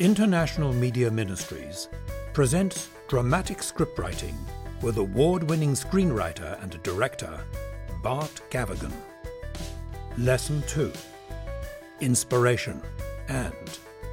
International 0.00 0.72
Media 0.72 1.10
Ministries 1.10 1.90
presents 2.32 2.88
dramatic 3.06 3.58
scriptwriting 3.58 4.32
with 4.80 4.96
award 4.96 5.50
winning 5.50 5.72
screenwriter 5.72 6.58
and 6.62 6.82
director 6.82 7.44
Bart 8.02 8.40
Gavigan. 8.48 8.94
Lesson 10.16 10.62
2 10.68 10.90
Inspiration 12.00 12.80
and 13.28 13.52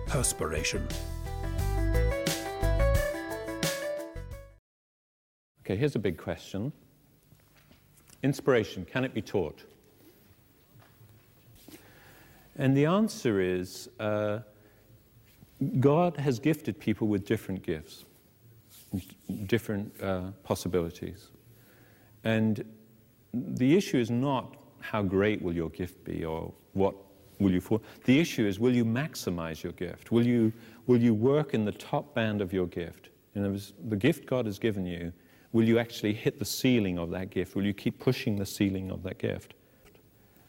Perspiration. 0.07 0.85
Okay, 5.61 5.77
here's 5.77 5.95
a 5.95 5.99
big 5.99 6.17
question 6.17 6.73
Inspiration, 8.23 8.83
can 8.83 9.05
it 9.05 9.13
be 9.13 9.21
taught? 9.21 9.63
And 12.57 12.75
the 12.75 12.87
answer 12.87 13.39
is 13.39 13.87
uh, 14.01 14.39
God 15.79 16.17
has 16.17 16.39
gifted 16.39 16.79
people 16.79 17.07
with 17.07 17.25
different 17.25 17.63
gifts, 17.63 18.05
different 19.45 19.91
uh, 20.01 20.31
possibilities. 20.43 21.29
And 22.23 22.63
the 23.33 23.75
issue 23.75 23.97
is 23.97 24.11
not 24.11 24.55
how 24.79 25.01
great 25.01 25.41
will 25.41 25.53
your 25.53 25.69
gift 25.69 26.03
be 26.03 26.23
or 26.23 26.53
what 26.73 26.95
will 27.39 27.51
you 27.51 27.61
for. 27.61 27.81
The 28.05 28.19
issue 28.19 28.45
is 28.45 28.59
will 28.59 28.73
you 28.73 28.85
maximize 28.85 29.63
your 29.63 29.73
gift? 29.73 30.11
Will 30.11 30.25
you, 30.25 30.53
will 30.85 31.01
you 31.01 31.13
work 31.13 31.53
in 31.53 31.65
the 31.65 31.71
top 31.71 32.13
band 32.13 32.41
of 32.41 32.53
your 32.53 32.67
gift? 32.67 33.09
In 33.35 33.41
other 33.41 33.51
words, 33.51 33.73
the 33.89 33.95
gift 33.95 34.25
God 34.25 34.45
has 34.45 34.59
given 34.59 34.85
you, 34.85 35.11
will 35.53 35.65
you 35.65 35.79
actually 35.79 36.13
hit 36.13 36.39
the 36.39 36.45
ceiling 36.45 36.97
of 36.97 37.09
that 37.11 37.29
gift? 37.29 37.55
Will 37.55 37.65
you 37.65 37.73
keep 37.73 37.99
pushing 37.99 38.35
the 38.35 38.45
ceiling 38.45 38.91
of 38.91 39.03
that 39.03 39.17
gift? 39.17 39.53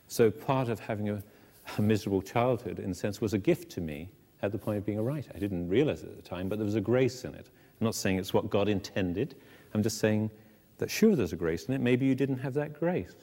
So 0.06 0.30
part 0.30 0.68
of 0.68 0.80
having 0.80 1.10
a, 1.10 1.22
a 1.76 1.82
miserable 1.82 2.22
childhood, 2.22 2.78
in 2.78 2.90
a 2.90 2.94
sense, 2.94 3.20
was 3.20 3.34
a 3.34 3.38
gift 3.38 3.70
to 3.72 3.80
me 3.80 4.08
at 4.42 4.52
the 4.52 4.58
point 4.58 4.78
of 4.78 4.86
being 4.86 4.98
a 4.98 5.02
writer. 5.02 5.30
I 5.34 5.38
didn't 5.38 5.68
realize 5.68 6.02
it 6.02 6.10
at 6.10 6.16
the 6.16 6.28
time, 6.28 6.48
but 6.48 6.58
there 6.58 6.64
was 6.64 6.74
a 6.74 6.80
grace 6.80 7.24
in 7.24 7.34
it. 7.34 7.50
I'm 7.80 7.84
not 7.84 7.94
saying 7.94 8.18
it's 8.18 8.34
what 8.34 8.50
God 8.50 8.68
intended. 8.68 9.36
I'm 9.74 9.82
just 9.82 9.98
saying 9.98 10.30
that 10.78 10.90
sure, 10.90 11.16
there's 11.16 11.32
a 11.32 11.36
grace 11.36 11.66
in 11.66 11.74
it. 11.74 11.80
Maybe 11.80 12.06
you 12.06 12.14
didn't 12.14 12.38
have 12.38 12.54
that 12.54 12.78
grace. 12.78 13.14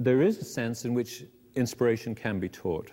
There 0.00 0.22
is 0.22 0.38
a 0.38 0.44
sense 0.44 0.84
in 0.84 0.94
which 0.94 1.24
inspiration 1.54 2.14
can 2.14 2.40
be 2.40 2.48
taught. 2.48 2.90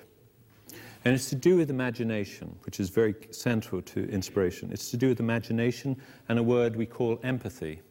And 1.03 1.15
it's 1.15 1.29
to 1.29 1.35
do 1.35 1.57
with 1.57 1.71
imagination, 1.71 2.55
which 2.63 2.79
is 2.79 2.89
very 2.89 3.15
central 3.31 3.81
to 3.81 4.07
inspiration. 4.09 4.71
It's 4.71 4.91
to 4.91 4.97
do 4.97 5.09
with 5.09 5.19
imagination 5.19 5.99
and 6.29 6.37
a 6.37 6.43
word 6.43 6.75
we 6.75 6.85
call 6.85 7.19
empathy. 7.23 7.81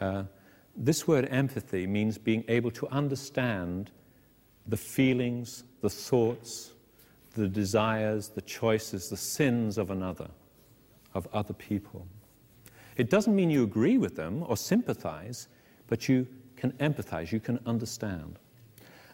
Uh, 0.00 0.24
this 0.76 1.08
word 1.08 1.28
empathy 1.30 1.86
means 1.86 2.18
being 2.18 2.44
able 2.48 2.70
to 2.72 2.88
understand 2.88 3.90
the 4.66 4.76
feelings, 4.76 5.64
the 5.80 5.88
thoughts, 5.88 6.71
the 7.34 7.48
desires, 7.48 8.28
the 8.28 8.42
choices, 8.42 9.08
the 9.08 9.16
sins 9.16 9.78
of 9.78 9.90
another, 9.90 10.28
of 11.14 11.26
other 11.32 11.54
people. 11.54 12.06
It 12.96 13.10
doesn't 13.10 13.34
mean 13.34 13.50
you 13.50 13.64
agree 13.64 13.98
with 13.98 14.16
them 14.16 14.44
or 14.46 14.56
sympathize, 14.56 15.48
but 15.88 16.08
you 16.08 16.26
can 16.56 16.72
empathize, 16.72 17.32
you 17.32 17.40
can 17.40 17.58
understand. 17.66 18.38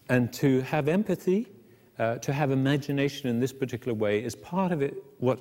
And 0.09 0.33
to 0.35 0.61
have 0.63 0.89
empathy, 0.89 1.49
uh, 1.99 2.17
to 2.17 2.33
have 2.33 2.51
imagination 2.51 3.29
in 3.29 3.41
this 3.41 3.53
particular 3.53 3.95
way, 3.95 4.23
is 4.23 4.35
part 4.35 4.73
of 4.73 4.83
it, 4.83 4.95
what 5.19 5.41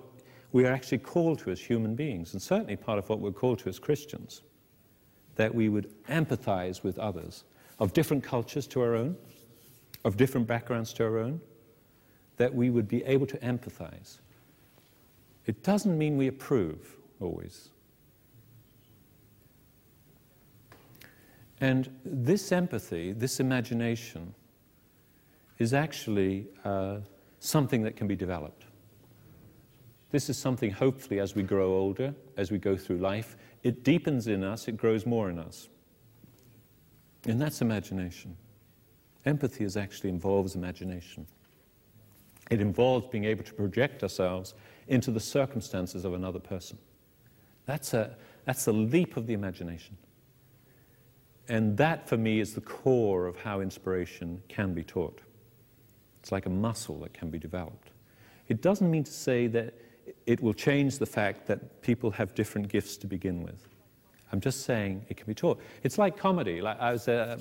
we 0.52 0.66
are 0.66 0.72
actually 0.72 1.00
called 1.00 1.40
to 1.40 1.52
as 1.52 1.60
human 1.60 1.96
beings, 1.96 2.34
and 2.34 2.42
certainly 2.42 2.76
part 2.76 3.00
of 3.00 3.10
what 3.10 3.20
we're 3.20 3.32
called 3.32 3.60
to 3.60 3.70
as 3.70 3.80
Christians. 3.80 4.44
That 5.36 5.54
we 5.54 5.70
would 5.70 5.94
empathize 6.08 6.84
with 6.84 6.98
others 6.98 7.44
of 7.80 7.94
different 7.94 8.24
cultures 8.24 8.68
to 8.68 8.82
our 8.82 8.96
own, 8.96 9.16
of 10.04 10.18
different 10.18 10.48
backgrounds 10.48 10.94
to 10.94 11.04
our 11.04 11.20
own, 11.20 11.40
that 12.38 12.54
we 12.54 12.70
would 12.70 12.88
be 12.88 13.04
able 13.04 13.28
to 13.28 13.38
empathize. 13.38 14.20
It 15.46 15.64
doesn't 15.64 15.98
mean 15.98 16.18
we 16.18 16.28
approve 16.28 16.98
always. 17.20 17.70
And 21.60 21.90
this 22.06 22.52
empathy, 22.52 23.14
this 23.14 23.40
imagination, 23.40 24.36
is 25.58 25.74
actually 25.74 26.48
uh, 26.64 26.98
something 27.40 27.82
that 27.84 27.96
can 27.96 28.08
be 28.08 28.16
developed. 28.16 28.66
This 30.12 30.30
is 30.30 30.38
something, 30.38 30.72
hopefully, 30.72 31.20
as 31.20 31.36
we 31.36 31.44
grow 31.44 31.74
older, 31.74 32.14
as 32.38 32.52
we 32.52 32.60
go 32.60 32.78
through 32.78 32.98
life, 32.98 33.36
it 33.64 33.84
deepens 33.84 34.28
in 34.28 34.44
us, 34.44 34.68
it 34.68 34.78
grows 34.78 35.06
more 35.06 35.30
in 35.30 35.40
us. 35.40 35.68
And 37.26 37.42
that's 37.42 37.62
imagination. 37.62 38.38
Empathy 39.26 39.66
is 39.66 39.76
actually 39.76 40.10
involves 40.10 40.56
imagination. 40.56 41.28
It 42.50 42.62
involves 42.62 43.08
being 43.08 43.26
able 43.26 43.44
to 43.44 43.54
project 43.54 44.04
ourselves 44.04 44.54
into 44.88 45.12
the 45.12 45.20
circumstances 45.20 46.06
of 46.06 46.14
another 46.14 46.40
person. 46.40 46.78
That's 47.66 47.94
a, 47.94 48.16
that's 48.46 48.68
a 48.68 48.72
leap 48.72 49.18
of 49.18 49.28
the 49.28 49.34
imagination. 49.34 49.98
And 51.50 51.78
that, 51.78 52.08
for 52.08 52.18
me, 52.18 52.40
is 52.40 52.54
the 52.54 52.62
core 52.62 53.26
of 53.26 53.38
how 53.38 53.62
inspiration 53.62 54.42
can 54.48 54.74
be 54.74 54.84
taught. 54.84 55.20
It's 56.22 56.32
like 56.32 56.46
a 56.46 56.50
muscle 56.50 57.00
that 57.00 57.14
can 57.14 57.30
be 57.30 57.40
developed. 57.40 57.92
It 58.48 58.62
doesn't 58.62 58.90
mean 58.90 59.04
to 59.04 59.12
say 59.12 59.48
that 59.48 59.74
it 60.26 60.42
will 60.42 60.54
change 60.54 61.00
the 61.00 61.06
fact 61.06 61.48
that 61.48 61.82
people 61.82 62.12
have 62.12 62.34
different 62.36 62.70
gifts 62.70 62.98
to 62.98 63.08
begin 63.08 63.44
with. 63.44 63.68
I'm 64.32 64.42
just 64.42 64.64
saying 64.64 65.06
it 65.10 65.18
can 65.18 65.26
be 65.26 65.34
taught. 65.34 65.60
It's 65.84 65.98
like 65.98 66.18
comedy. 66.18 66.62
Like 66.62 66.80
I, 66.80 66.92
was, 66.92 67.08
uh, 67.08 67.38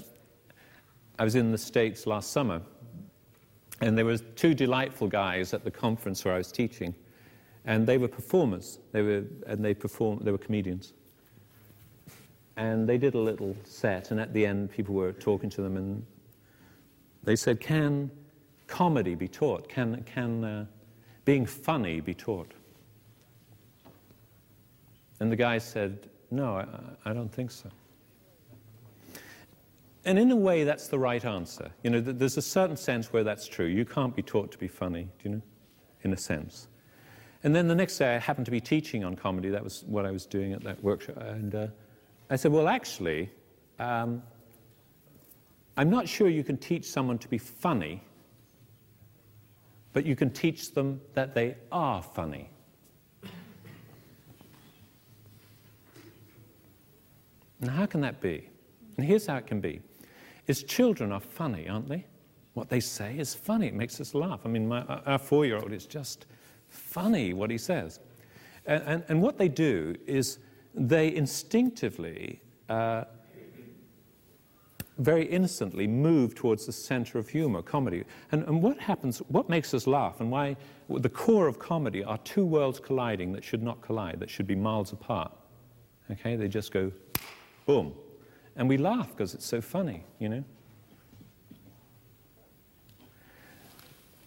I 1.18 1.24
was 1.24 1.34
in 1.34 1.50
the 1.50 1.58
States 1.58 2.06
last 2.06 2.32
summer, 2.32 2.60
and 3.80 3.96
there 3.96 4.04
were 4.04 4.18
two 4.18 4.54
delightful 4.54 5.08
guys 5.08 5.52
at 5.52 5.64
the 5.64 5.70
conference 5.70 6.24
where 6.24 6.34
I 6.34 6.38
was 6.38 6.50
teaching, 6.50 6.94
and 7.64 7.86
they 7.86 7.98
were 7.98 8.08
performers. 8.08 8.78
They 8.92 9.02
were, 9.02 9.24
and 9.46 9.64
they 9.64 9.74
performed, 9.74 10.22
they 10.22 10.30
were 10.30 10.38
comedians. 10.38 10.94
And 12.56 12.88
they 12.88 12.96
did 12.96 13.14
a 13.14 13.18
little 13.18 13.54
set, 13.64 14.10
and 14.10 14.20
at 14.20 14.32
the 14.32 14.46
end, 14.46 14.70
people 14.70 14.94
were 14.94 15.12
talking 15.12 15.50
to 15.50 15.62
them, 15.62 15.76
and 15.76 16.04
they 17.22 17.36
said, 17.36 17.60
Can 17.60 18.10
comedy 18.66 19.14
be 19.14 19.28
taught? 19.28 19.68
Can, 19.68 20.02
can 20.04 20.42
uh, 20.42 20.66
being 21.26 21.44
funny 21.44 22.00
be 22.00 22.14
taught? 22.14 22.52
And 25.20 25.30
the 25.30 25.36
guy 25.36 25.58
said, 25.58 26.08
No, 26.30 26.56
I, 26.56 27.10
I 27.10 27.12
don't 27.12 27.32
think 27.32 27.50
so. 27.50 27.68
And 30.06 30.20
in 30.20 30.30
a 30.30 30.36
way, 30.36 30.62
that's 30.62 30.86
the 30.86 31.00
right 31.00 31.24
answer. 31.24 31.68
You 31.82 31.90
know, 31.90 32.00
there's 32.00 32.36
a 32.36 32.42
certain 32.42 32.76
sense 32.76 33.12
where 33.12 33.24
that's 33.24 33.48
true. 33.48 33.66
You 33.66 33.84
can't 33.84 34.14
be 34.14 34.22
taught 34.22 34.52
to 34.52 34.58
be 34.58 34.68
funny, 34.68 35.08
do 35.18 35.28
you 35.28 35.34
know, 35.34 35.42
in 36.02 36.12
a 36.12 36.16
sense. 36.16 36.68
And 37.42 37.54
then 37.54 37.66
the 37.66 37.74
next 37.74 37.98
day, 37.98 38.14
I 38.14 38.18
happened 38.18 38.44
to 38.44 38.52
be 38.52 38.60
teaching 38.60 39.02
on 39.02 39.16
comedy. 39.16 39.48
That 39.50 39.64
was 39.64 39.82
what 39.84 40.06
I 40.06 40.12
was 40.12 40.24
doing 40.24 40.52
at 40.52 40.62
that 40.62 40.80
workshop. 40.80 41.16
And 41.18 41.54
uh, 41.56 41.66
I 42.30 42.36
said, 42.36 42.52
well, 42.52 42.68
actually, 42.68 43.32
um, 43.80 44.22
I'm 45.76 45.90
not 45.90 46.08
sure 46.08 46.28
you 46.28 46.44
can 46.44 46.56
teach 46.56 46.84
someone 46.84 47.18
to 47.18 47.28
be 47.28 47.38
funny, 47.38 48.00
but 49.92 50.06
you 50.06 50.14
can 50.14 50.30
teach 50.30 50.72
them 50.72 51.00
that 51.14 51.34
they 51.34 51.56
are 51.72 52.00
funny. 52.00 52.48
Now, 57.60 57.72
how 57.72 57.86
can 57.86 58.02
that 58.02 58.20
be? 58.20 58.48
And 58.96 59.04
here's 59.04 59.26
how 59.26 59.36
it 59.38 59.48
can 59.48 59.60
be 59.60 59.80
is 60.46 60.62
children 60.62 61.12
are 61.12 61.20
funny, 61.20 61.68
aren't 61.68 61.88
they? 61.88 62.06
What 62.54 62.68
they 62.68 62.80
say 62.80 63.18
is 63.18 63.34
funny. 63.34 63.66
It 63.66 63.74
makes 63.74 64.00
us 64.00 64.14
laugh. 64.14 64.40
I 64.44 64.48
mean, 64.48 64.68
my, 64.68 64.82
our 64.82 65.18
four 65.18 65.44
year 65.44 65.56
old 65.58 65.72
is 65.72 65.86
just 65.86 66.26
funny 66.68 67.34
what 67.34 67.50
he 67.50 67.58
says. 67.58 68.00
And, 68.66 68.82
and, 68.86 69.04
and 69.08 69.22
what 69.22 69.38
they 69.38 69.48
do 69.48 69.94
is 70.06 70.38
they 70.74 71.14
instinctively, 71.14 72.40
uh, 72.68 73.04
very 74.98 75.26
innocently, 75.26 75.86
move 75.86 76.34
towards 76.34 76.64
the 76.64 76.72
center 76.72 77.18
of 77.18 77.28
humor, 77.28 77.60
comedy. 77.62 78.04
And, 78.32 78.44
and 78.44 78.62
what 78.62 78.78
happens, 78.78 79.18
what 79.28 79.48
makes 79.48 79.74
us 79.74 79.86
laugh, 79.86 80.20
and 80.20 80.30
why 80.30 80.56
the 80.88 81.08
core 81.08 81.46
of 81.46 81.58
comedy 81.58 82.02
are 82.02 82.18
two 82.18 82.46
worlds 82.46 82.80
colliding 82.80 83.32
that 83.32 83.44
should 83.44 83.62
not 83.62 83.82
collide, 83.82 84.18
that 84.20 84.30
should 84.30 84.46
be 84.46 84.56
miles 84.56 84.92
apart. 84.92 85.32
Okay? 86.10 86.36
They 86.36 86.48
just 86.48 86.72
go 86.72 86.90
boom. 87.66 87.92
And 88.56 88.68
we 88.68 88.78
laugh 88.78 89.10
because 89.10 89.34
it's 89.34 89.44
so 89.44 89.60
funny, 89.60 90.04
you 90.18 90.28
know? 90.28 90.44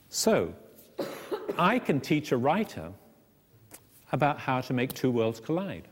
So, 0.09 0.53
I 1.57 1.79
can 1.79 1.99
teach 1.99 2.31
a 2.31 2.37
writer 2.37 2.91
about 4.11 4.39
how 4.39 4.61
to 4.61 4.73
make 4.73 4.93
two 4.93 5.11
worlds 5.11 5.39
collide. 5.39 5.87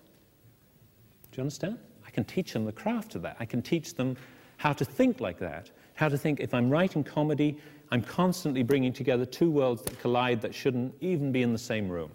Do 1.31 1.37
you 1.37 1.41
understand? 1.41 1.77
I 2.05 2.09
can 2.09 2.23
teach 2.23 2.53
them 2.53 2.65
the 2.65 2.71
craft 2.71 3.15
of 3.15 3.21
that. 3.23 3.37
I 3.39 3.45
can 3.45 3.61
teach 3.61 3.93
them 3.93 4.17
how 4.57 4.73
to 4.73 4.85
think 4.85 5.19
like 5.19 5.37
that. 5.39 5.69
How 5.93 6.09
to 6.09 6.17
think, 6.17 6.39
if 6.39 6.53
I'm 6.53 6.69
writing 6.69 7.03
comedy, 7.03 7.57
I'm 7.91 8.01
constantly 8.01 8.63
bringing 8.63 8.93
together 8.93 9.25
two 9.25 9.49
worlds 9.49 9.81
that 9.83 9.99
collide 9.99 10.41
that 10.41 10.53
shouldn't 10.53 10.93
even 11.01 11.31
be 11.31 11.41
in 11.41 11.53
the 11.53 11.59
same 11.59 11.89
room. 11.89 12.11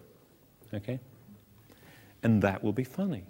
Okay? 0.73 0.99
And 2.23 2.41
that 2.41 2.63
will 2.63 2.73
be 2.73 2.83
funny. 2.83 3.23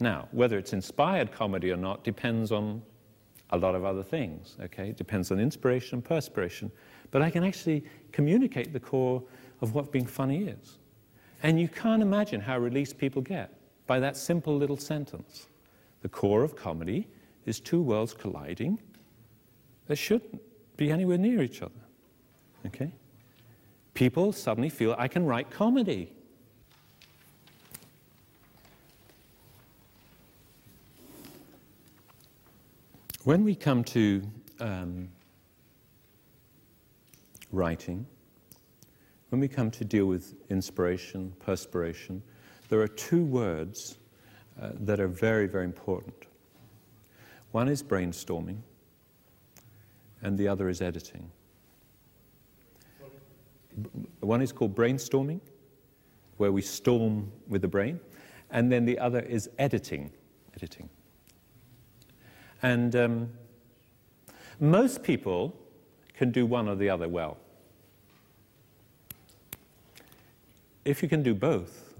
Now, 0.00 0.28
whether 0.32 0.58
it's 0.58 0.72
inspired 0.72 1.32
comedy 1.32 1.70
or 1.70 1.76
not 1.76 2.04
depends 2.04 2.52
on 2.52 2.82
a 3.50 3.58
lot 3.58 3.74
of 3.74 3.84
other 3.84 4.02
things, 4.02 4.56
okay? 4.60 4.90
It 4.90 4.96
depends 4.96 5.30
on 5.32 5.40
inspiration 5.40 5.96
and 5.96 6.04
perspiration. 6.04 6.70
But 7.10 7.22
I 7.22 7.30
can 7.30 7.44
actually 7.44 7.84
communicate 8.12 8.72
the 8.72 8.80
core 8.80 9.22
of 9.60 9.74
what 9.74 9.90
being 9.90 10.06
funny 10.06 10.44
is. 10.44 10.78
And 11.42 11.60
you 11.60 11.68
can't 11.68 12.02
imagine 12.02 12.40
how 12.40 12.58
released 12.58 12.98
people 12.98 13.22
get 13.22 13.52
by 13.86 14.00
that 14.00 14.16
simple 14.16 14.56
little 14.56 14.76
sentence. 14.76 15.48
The 16.02 16.08
core 16.08 16.44
of 16.44 16.54
comedy 16.56 17.08
is 17.46 17.58
two 17.58 17.80
worlds 17.80 18.12
colliding 18.12 18.78
that 19.86 19.96
shouldn't 19.96 20.40
be 20.76 20.90
anywhere 20.90 21.18
near 21.18 21.42
each 21.42 21.62
other. 21.62 21.72
Okay? 22.66 22.92
People 23.94 24.32
suddenly 24.32 24.68
feel 24.68 24.94
I 24.98 25.08
can 25.08 25.24
write 25.24 25.50
comedy. 25.50 26.12
When 33.24 33.44
we 33.44 33.54
come 33.54 33.82
to 33.84 34.22
um, 34.60 35.08
writing, 37.50 38.06
when 39.30 39.40
we 39.40 39.48
come 39.48 39.70
to 39.72 39.84
deal 39.84 40.06
with 40.06 40.34
inspiration, 40.50 41.34
perspiration, 41.40 42.22
there 42.68 42.80
are 42.80 42.88
two 42.88 43.24
words 43.24 43.98
uh, 44.60 44.70
that 44.80 45.00
are 45.00 45.08
very, 45.08 45.46
very 45.46 45.64
important. 45.64 46.14
One 47.50 47.68
is 47.68 47.82
brainstorming, 47.82 48.58
and 50.22 50.38
the 50.38 50.46
other 50.46 50.68
is 50.68 50.80
editing. 50.80 51.30
One 54.20 54.42
is 54.42 54.52
called 54.52 54.74
brainstorming, 54.74 55.40
where 56.36 56.52
we 56.52 56.62
storm 56.62 57.32
with 57.48 57.62
the 57.62 57.68
brain, 57.68 58.00
and 58.50 58.70
then 58.70 58.84
the 58.84 58.98
other 58.98 59.20
is 59.20 59.50
editing. 59.58 60.10
Editing. 60.54 60.88
And 62.62 62.94
um, 62.96 63.30
most 64.60 65.02
people 65.02 65.54
can 66.14 66.30
do 66.30 66.44
one 66.46 66.68
or 66.68 66.74
the 66.74 66.90
other 66.90 67.08
well. 67.08 67.38
If 70.84 71.02
you 71.02 71.08
can 71.08 71.22
do 71.22 71.34
both, 71.34 71.94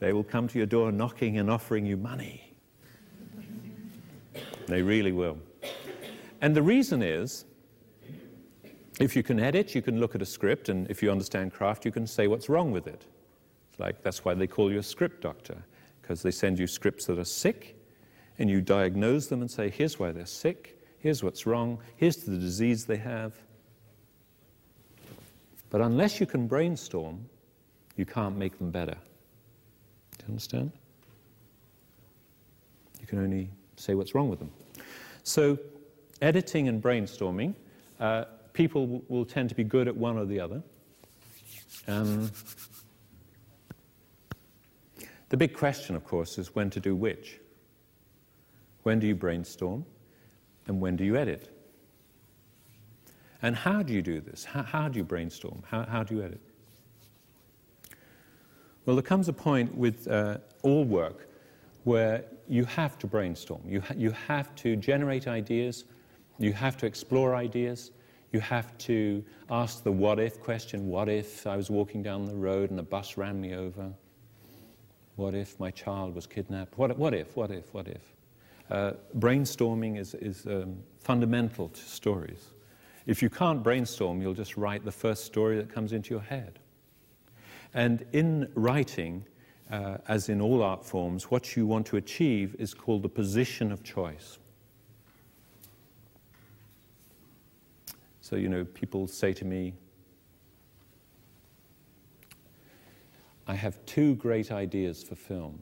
they 0.00 0.12
will 0.12 0.24
come 0.24 0.48
to 0.48 0.58
your 0.58 0.66
door 0.66 0.92
knocking 0.92 1.38
and 1.38 1.50
offering 1.50 1.86
you 1.86 1.96
money. 1.96 2.54
they 4.66 4.82
really 4.82 5.12
will. 5.12 5.38
And 6.40 6.54
the 6.54 6.62
reason 6.62 7.02
is 7.02 7.44
if 9.00 9.14
you 9.14 9.22
can 9.22 9.38
edit, 9.38 9.74
you 9.74 9.82
can 9.82 10.00
look 10.00 10.14
at 10.14 10.22
a 10.22 10.26
script, 10.26 10.68
and 10.68 10.90
if 10.90 11.02
you 11.02 11.10
understand 11.10 11.52
craft, 11.52 11.84
you 11.84 11.92
can 11.92 12.06
say 12.06 12.26
what's 12.26 12.48
wrong 12.48 12.72
with 12.72 12.86
it. 12.86 13.06
It's 13.70 13.80
like 13.80 14.02
that's 14.02 14.24
why 14.24 14.34
they 14.34 14.46
call 14.46 14.72
you 14.72 14.78
a 14.78 14.82
script 14.82 15.22
doctor, 15.22 15.56
because 16.02 16.22
they 16.22 16.32
send 16.32 16.58
you 16.58 16.66
scripts 16.66 17.06
that 17.06 17.18
are 17.18 17.24
sick, 17.24 17.77
and 18.38 18.48
you 18.48 18.60
diagnose 18.60 19.26
them 19.26 19.40
and 19.40 19.50
say, 19.50 19.68
here's 19.68 19.98
why 19.98 20.12
they're 20.12 20.26
sick, 20.26 20.78
here's 20.98 21.22
what's 21.22 21.46
wrong, 21.46 21.78
here's 21.96 22.16
the 22.18 22.36
disease 22.36 22.84
they 22.84 22.96
have. 22.96 23.34
But 25.70 25.80
unless 25.80 26.20
you 26.20 26.26
can 26.26 26.46
brainstorm, 26.46 27.28
you 27.96 28.06
can't 28.06 28.36
make 28.36 28.58
them 28.58 28.70
better. 28.70 28.94
Do 28.94 30.24
you 30.24 30.28
understand? 30.28 30.72
You 33.00 33.06
can 33.06 33.18
only 33.18 33.50
say 33.76 33.94
what's 33.94 34.14
wrong 34.14 34.28
with 34.28 34.38
them. 34.38 34.50
So, 35.24 35.58
editing 36.22 36.68
and 36.68 36.82
brainstorming, 36.82 37.54
uh, 38.00 38.24
people 38.52 38.82
w- 38.86 39.04
will 39.08 39.24
tend 39.24 39.48
to 39.50 39.54
be 39.54 39.64
good 39.64 39.88
at 39.88 39.96
one 39.96 40.16
or 40.16 40.24
the 40.24 40.40
other. 40.40 40.62
Um, 41.86 42.30
the 45.28 45.36
big 45.36 45.54
question, 45.54 45.96
of 45.96 46.04
course, 46.04 46.38
is 46.38 46.54
when 46.54 46.70
to 46.70 46.80
do 46.80 46.94
which. 46.94 47.40
When 48.88 49.00
do 49.00 49.06
you 49.06 49.14
brainstorm? 49.14 49.84
And 50.66 50.80
when 50.80 50.96
do 50.96 51.04
you 51.04 51.14
edit? 51.14 51.54
And 53.42 53.54
how 53.54 53.82
do 53.82 53.92
you 53.92 54.00
do 54.00 54.18
this? 54.18 54.46
How, 54.46 54.62
how 54.62 54.88
do 54.88 54.96
you 54.96 55.04
brainstorm? 55.04 55.62
How, 55.66 55.82
how, 55.82 56.02
do 56.02 56.14
you 56.14 56.22
edit? 56.22 56.40
Well, 58.86 58.96
there 58.96 59.02
comes 59.02 59.28
a 59.28 59.34
point 59.34 59.76
with 59.76 60.08
uh, 60.08 60.38
all 60.62 60.84
work 60.84 61.28
where 61.84 62.24
you 62.48 62.64
have 62.64 62.98
to 63.00 63.06
brainstorm. 63.06 63.60
You, 63.66 63.82
ha- 63.82 63.92
you 63.94 64.10
have 64.10 64.54
to 64.54 64.74
generate 64.74 65.28
ideas, 65.28 65.84
you 66.38 66.54
have 66.54 66.78
to 66.78 66.86
explore 66.86 67.36
ideas, 67.36 67.90
you 68.32 68.40
have 68.40 68.78
to 68.78 69.22
ask 69.50 69.82
the 69.82 69.92
what 69.92 70.18
if 70.18 70.40
question 70.40 70.88
what 70.88 71.10
if 71.10 71.46
I 71.46 71.58
was 71.58 71.68
walking 71.68 72.02
down 72.02 72.24
the 72.24 72.34
road 72.34 72.70
and 72.70 72.80
a 72.80 72.82
bus 72.82 73.18
ran 73.18 73.38
me 73.38 73.54
over? 73.54 73.92
What 75.16 75.34
if 75.34 75.60
my 75.60 75.70
child 75.72 76.14
was 76.14 76.26
kidnapped? 76.26 76.78
What, 76.78 76.96
what 76.96 77.12
if, 77.12 77.36
what 77.36 77.50
if, 77.50 77.74
what 77.74 77.86
if? 77.86 78.14
Uh, 78.70 78.92
brainstorming 79.18 79.98
is, 79.98 80.14
is 80.14 80.46
um, 80.46 80.78
fundamental 81.00 81.68
to 81.68 81.80
stories. 81.80 82.48
If 83.06 83.22
you 83.22 83.30
can't 83.30 83.62
brainstorm, 83.62 84.20
you'll 84.20 84.34
just 84.34 84.56
write 84.56 84.84
the 84.84 84.92
first 84.92 85.24
story 85.24 85.56
that 85.56 85.72
comes 85.72 85.92
into 85.92 86.10
your 86.10 86.20
head. 86.20 86.58
And 87.72 88.04
in 88.12 88.50
writing, 88.54 89.24
uh, 89.70 89.98
as 90.08 90.28
in 90.28 90.40
all 90.40 90.62
art 90.62 90.84
forms, 90.84 91.30
what 91.30 91.56
you 91.56 91.66
want 91.66 91.86
to 91.86 91.96
achieve 91.96 92.54
is 92.58 92.74
called 92.74 93.02
the 93.02 93.08
position 93.08 93.72
of 93.72 93.82
choice. 93.82 94.38
So, 98.20 98.36
you 98.36 98.50
know, 98.50 98.64
people 98.64 99.06
say 99.06 99.32
to 99.32 99.44
me, 99.46 99.72
I 103.46 103.54
have 103.54 103.82
two 103.86 104.14
great 104.16 104.52
ideas 104.52 105.02
for 105.02 105.14
film. 105.14 105.60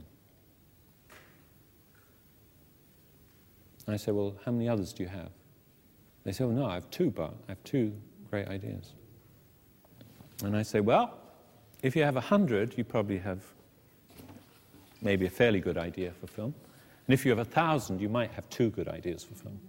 I 3.95 3.97
say, 3.97 4.13
Well, 4.13 4.35
how 4.45 4.53
many 4.53 4.69
others 4.69 4.93
do 4.93 5.03
you 5.03 5.09
have? 5.09 5.31
They 6.25 6.33
say, 6.33 6.45
Oh, 6.45 6.51
no, 6.51 6.67
I 6.67 6.75
have 6.75 6.91
two, 6.91 7.11
but 7.11 7.35
I 7.49 7.53
have 7.53 7.63
two 7.65 7.93
great 8.31 8.49
ideas. 8.49 8.93
And 10.45 10.57
I 10.57 10.63
say, 10.63 10.81
Well, 10.81 11.19
if 11.83 11.95
you 11.95 12.03
have 12.03 12.17
a 12.17 12.21
hundred, 12.21 12.77
you 12.77 12.85
probably 12.85 13.19
have 13.19 13.43
maybe 15.03 15.27
a 15.27 15.31
fairly 15.31 15.61
good 15.61 15.79
idea 15.79 16.13
for 16.13 16.27
film. 16.27 16.55
And 17.07 17.15
if 17.15 17.25
you 17.25 17.31
have 17.31 17.39
a 17.39 17.45
thousand, 17.45 18.01
you 18.01 18.09
might 18.09 18.33
have 18.33 18.49
two 18.51 18.71
good 18.71 18.89
ideas 18.89 19.23
for 19.23 19.35
film. 19.35 19.61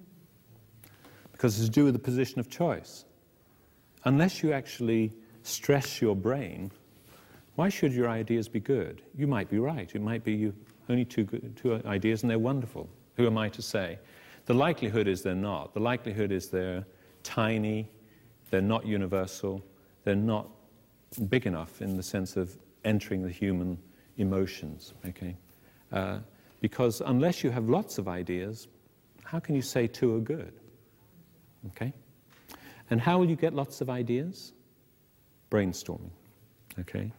Because 1.31 1.59
it's 1.59 1.67
to 1.67 1.71
do 1.71 1.85
with 1.85 1.93
the 1.93 1.99
position 1.99 2.39
of 2.39 2.49
choice. 2.49 3.05
Unless 4.05 4.41
you 4.41 4.53
actually 4.53 5.11
stress 5.43 6.01
your 6.01 6.15
brain, 6.15 6.71
why 7.55 7.69
should 7.69 7.93
your 7.93 8.09
ideas 8.09 8.47
be 8.47 8.59
good? 8.59 9.01
You 9.15 9.27
might 9.27 9.49
be 9.49 9.59
right. 9.59 9.93
It 9.93 10.01
might 10.01 10.23
be 10.23 10.33
you 10.33 10.53
only 10.89 11.05
two, 11.05 11.23
good, 11.23 11.55
two 11.55 11.81
ideas 11.85 12.23
and 12.23 12.29
they're 12.29 12.39
wonderful. 12.39 12.89
Who 13.17 13.25
am 13.25 13.37
I 13.37 13.49
to 13.49 13.61
say? 13.61 13.99
The 14.45 14.53
likelihood 14.53 15.07
is 15.07 15.23
they're 15.23 15.35
not. 15.35 15.73
The 15.73 15.79
likelihood 15.79 16.31
is 16.31 16.49
they're 16.49 16.85
tiny, 17.23 17.89
they're 18.49 18.61
not 18.61 18.85
universal, 18.85 19.61
they're 20.03 20.15
not 20.15 20.47
big 21.27 21.45
enough 21.45 21.81
in 21.81 21.97
the 21.97 22.03
sense 22.03 22.37
of 22.37 22.57
entering 22.85 23.23
the 23.23 23.29
human 23.29 23.77
emotions, 24.17 24.93
okay? 25.05 25.35
Uh, 25.91 26.19
because 26.61 27.01
unless 27.01 27.43
you 27.43 27.49
have 27.49 27.69
lots 27.69 27.97
of 27.97 28.07
ideas, 28.07 28.67
how 29.23 29.39
can 29.39 29.55
you 29.55 29.61
say 29.61 29.87
two 29.87 30.15
are 30.15 30.19
good? 30.19 30.53
Okay? 31.67 31.91
And 32.89 33.01
how 33.01 33.17
will 33.17 33.29
you 33.29 33.35
get 33.35 33.53
lots 33.53 33.81
of 33.81 33.89
ideas? 33.89 34.53
Brainstorming, 35.51 36.11
okay? 36.79 37.11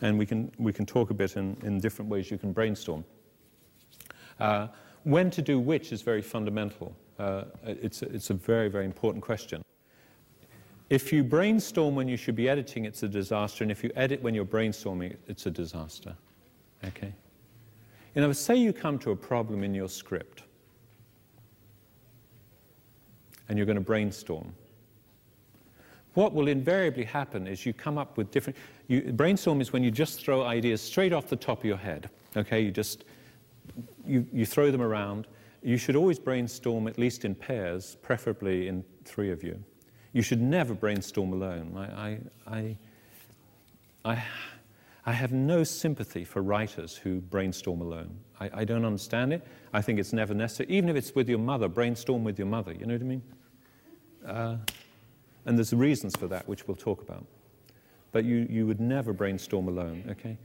And 0.00 0.18
we 0.18 0.26
can, 0.26 0.52
we 0.58 0.72
can 0.72 0.86
talk 0.86 1.10
a 1.10 1.14
bit 1.14 1.36
in, 1.36 1.56
in 1.62 1.80
different 1.80 2.10
ways 2.10 2.30
you 2.30 2.38
can 2.38 2.52
brainstorm. 2.52 3.04
Uh, 4.38 4.68
when 5.08 5.30
to 5.30 5.40
do 5.40 5.58
which 5.58 5.90
is 5.90 6.02
very 6.02 6.20
fundamental. 6.20 6.94
Uh, 7.18 7.44
it's, 7.64 8.02
it's 8.02 8.28
a 8.28 8.34
very, 8.34 8.68
very 8.68 8.84
important 8.84 9.24
question. 9.24 9.62
If 10.90 11.12
you 11.12 11.24
brainstorm 11.24 11.94
when 11.94 12.08
you 12.08 12.16
should 12.16 12.36
be 12.36 12.48
editing, 12.48 12.84
it's 12.84 13.02
a 13.02 13.08
disaster, 13.08 13.64
and 13.64 13.70
if 13.70 13.82
you 13.82 13.90
edit 13.96 14.22
when 14.22 14.34
you're 14.34 14.44
brainstorming, 14.44 15.16
it's 15.26 15.46
a 15.46 15.50
disaster. 15.50 16.14
Okay? 16.84 17.12
You 18.14 18.22
know, 18.22 18.32
say 18.32 18.56
you 18.56 18.72
come 18.72 18.98
to 19.00 19.10
a 19.10 19.16
problem 19.16 19.64
in 19.64 19.74
your 19.74 19.88
script, 19.88 20.42
and 23.48 23.56
you're 23.56 23.66
going 23.66 23.76
to 23.76 23.84
brainstorm. 23.84 24.52
What 26.14 26.34
will 26.34 26.48
invariably 26.48 27.04
happen 27.04 27.46
is 27.46 27.64
you 27.64 27.72
come 27.72 27.96
up 27.96 28.18
with 28.18 28.30
different. 28.30 28.58
You, 28.88 29.12
brainstorm 29.12 29.60
is 29.60 29.72
when 29.72 29.82
you 29.82 29.90
just 29.90 30.20
throw 30.20 30.42
ideas 30.42 30.82
straight 30.82 31.12
off 31.12 31.28
the 31.28 31.36
top 31.36 31.60
of 31.60 31.64
your 31.64 31.76
head. 31.76 32.10
Okay, 32.36 32.60
you 32.60 32.70
just 32.70 33.04
you, 34.06 34.26
you 34.32 34.46
throw 34.46 34.70
them 34.70 34.82
around. 34.82 35.26
You 35.62 35.76
should 35.76 35.96
always 35.96 36.18
brainstorm 36.18 36.86
at 36.88 36.98
least 36.98 37.24
in 37.24 37.34
pairs, 37.34 37.96
preferably 38.02 38.68
in 38.68 38.84
three 39.04 39.30
of 39.30 39.42
you. 39.42 39.62
You 40.12 40.22
should 40.22 40.40
never 40.40 40.74
brainstorm 40.74 41.32
alone. 41.32 41.74
I, 41.76 41.82
I, 41.82 42.18
I, 42.46 42.76
I, 44.04 44.24
I 45.06 45.12
have 45.12 45.32
no 45.32 45.64
sympathy 45.64 46.24
for 46.24 46.42
writers 46.42 46.96
who 46.96 47.20
brainstorm 47.20 47.80
alone. 47.80 48.18
I, 48.40 48.50
I 48.52 48.64
don't 48.64 48.84
understand 48.84 49.32
it. 49.32 49.46
I 49.72 49.82
think 49.82 49.98
it's 49.98 50.12
never 50.12 50.34
necessary. 50.34 50.68
Even 50.70 50.88
if 50.88 50.96
it's 50.96 51.14
with 51.14 51.28
your 51.28 51.38
mother, 51.38 51.68
brainstorm 51.68 52.24
with 52.24 52.38
your 52.38 52.48
mother. 52.48 52.72
You 52.72 52.86
know 52.86 52.94
what 52.94 53.02
I 53.02 53.04
mean? 53.04 53.22
Uh, 54.26 54.56
and 55.46 55.56
there's 55.56 55.72
reasons 55.72 56.14
for 56.16 56.26
that, 56.28 56.46
which 56.48 56.68
we'll 56.68 56.76
talk 56.76 57.02
about. 57.02 57.24
But 58.12 58.24
you, 58.24 58.46
you 58.50 58.66
would 58.66 58.80
never 58.80 59.12
brainstorm 59.12 59.68
alone, 59.68 60.04
okay? 60.10 60.36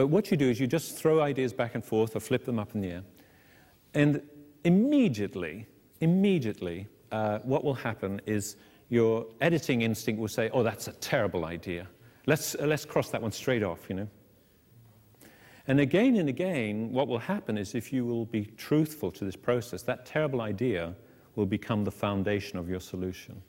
But 0.00 0.06
what 0.06 0.30
you 0.30 0.38
do 0.38 0.48
is 0.48 0.58
you 0.58 0.66
just 0.66 0.96
throw 0.96 1.20
ideas 1.20 1.52
back 1.52 1.74
and 1.74 1.84
forth 1.84 2.16
or 2.16 2.20
flip 2.20 2.46
them 2.46 2.58
up 2.58 2.74
in 2.74 2.80
the 2.80 2.88
air. 2.88 3.02
And 3.92 4.22
immediately, 4.64 5.66
immediately, 6.00 6.88
uh, 7.12 7.40
what 7.40 7.64
will 7.64 7.74
happen 7.74 8.18
is 8.24 8.56
your 8.88 9.26
editing 9.42 9.82
instinct 9.82 10.18
will 10.18 10.26
say, 10.26 10.48
oh, 10.54 10.62
that's 10.62 10.88
a 10.88 10.94
terrible 10.94 11.44
idea. 11.44 11.86
Let's, 12.24 12.54
uh, 12.54 12.64
let's 12.64 12.86
cross 12.86 13.10
that 13.10 13.20
one 13.20 13.30
straight 13.30 13.62
off, 13.62 13.90
you 13.90 13.94
know. 13.94 14.08
And 15.66 15.80
again 15.80 16.16
and 16.16 16.30
again, 16.30 16.90
what 16.92 17.06
will 17.06 17.18
happen 17.18 17.58
is 17.58 17.74
if 17.74 17.92
you 17.92 18.06
will 18.06 18.24
be 18.24 18.46
truthful 18.56 19.10
to 19.10 19.26
this 19.26 19.36
process, 19.36 19.82
that 19.82 20.06
terrible 20.06 20.40
idea 20.40 20.94
will 21.34 21.44
become 21.44 21.84
the 21.84 21.90
foundation 21.90 22.58
of 22.58 22.70
your 22.70 22.80
solution. 22.80 23.42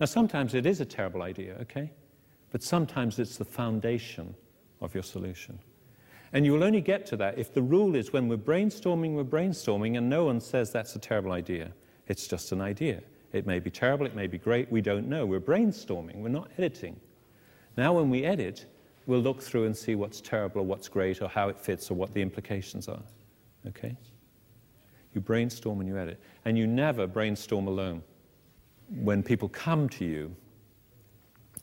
Now, 0.00 0.06
sometimes 0.06 0.54
it 0.54 0.66
is 0.66 0.80
a 0.80 0.84
terrible 0.84 1.22
idea, 1.22 1.54
okay? 1.60 1.92
But 2.50 2.64
sometimes 2.64 3.20
it's 3.20 3.36
the 3.36 3.44
foundation 3.44 4.34
of 4.80 4.94
your 4.94 5.02
solution. 5.02 5.58
And 6.32 6.46
you 6.46 6.52
will 6.52 6.64
only 6.64 6.80
get 6.80 7.06
to 7.06 7.16
that 7.16 7.38
if 7.38 7.52
the 7.52 7.62
rule 7.62 7.96
is 7.96 8.12
when 8.12 8.28
we're 8.28 8.36
brainstorming, 8.36 9.14
we're 9.14 9.24
brainstorming, 9.24 9.98
and 9.98 10.08
no 10.08 10.24
one 10.24 10.40
says 10.40 10.70
that's 10.70 10.94
a 10.94 10.98
terrible 10.98 11.32
idea. 11.32 11.72
It's 12.06 12.26
just 12.26 12.52
an 12.52 12.60
idea. 12.60 13.00
It 13.32 13.46
may 13.46 13.58
be 13.58 13.70
terrible, 13.70 14.06
it 14.06 14.14
may 14.14 14.26
be 14.26 14.38
great, 14.38 14.70
we 14.70 14.80
don't 14.80 15.08
know. 15.08 15.26
We're 15.26 15.40
brainstorming, 15.40 16.16
we're 16.16 16.28
not 16.28 16.50
editing. 16.56 16.98
Now, 17.76 17.92
when 17.92 18.10
we 18.10 18.24
edit, 18.24 18.66
we'll 19.06 19.20
look 19.20 19.42
through 19.42 19.66
and 19.66 19.76
see 19.76 19.94
what's 19.94 20.20
terrible 20.20 20.60
or 20.60 20.64
what's 20.64 20.88
great 20.88 21.22
or 21.22 21.28
how 21.28 21.48
it 21.48 21.58
fits 21.58 21.90
or 21.90 21.94
what 21.94 22.12
the 22.14 22.22
implications 22.22 22.88
are. 22.88 23.02
Okay? 23.66 23.96
You 25.14 25.20
brainstorm 25.20 25.80
and 25.80 25.88
you 25.88 25.98
edit. 25.98 26.20
And 26.44 26.56
you 26.56 26.66
never 26.66 27.06
brainstorm 27.06 27.66
alone. 27.66 28.02
When 28.88 29.22
people 29.22 29.48
come 29.48 29.88
to 29.90 30.04
you, 30.04 30.34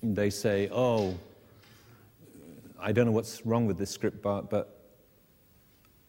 they 0.04 0.30
say, 0.30 0.70
Oh, 0.72 1.18
I 2.80 2.92
don't 2.92 3.06
know 3.06 3.12
what's 3.12 3.46
wrong 3.46 3.66
with 3.66 3.78
this 3.78 3.90
script, 3.90 4.22
but, 4.22 4.50
but 4.50 4.78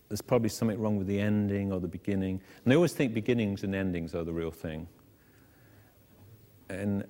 there's 0.08 0.22
probably 0.22 0.48
something 0.48 0.78
wrong 0.78 0.96
with 0.96 1.06
the 1.06 1.20
ending 1.20 1.72
or 1.72 1.80
the 1.80 1.88
beginning. 1.88 2.40
And 2.64 2.70
they 2.70 2.76
always 2.76 2.92
think 2.92 3.14
beginnings 3.14 3.62
and 3.62 3.74
endings 3.74 4.14
are 4.14 4.24
the 4.24 4.32
real 4.32 4.50
thing. 4.50 4.88
And 6.68 7.04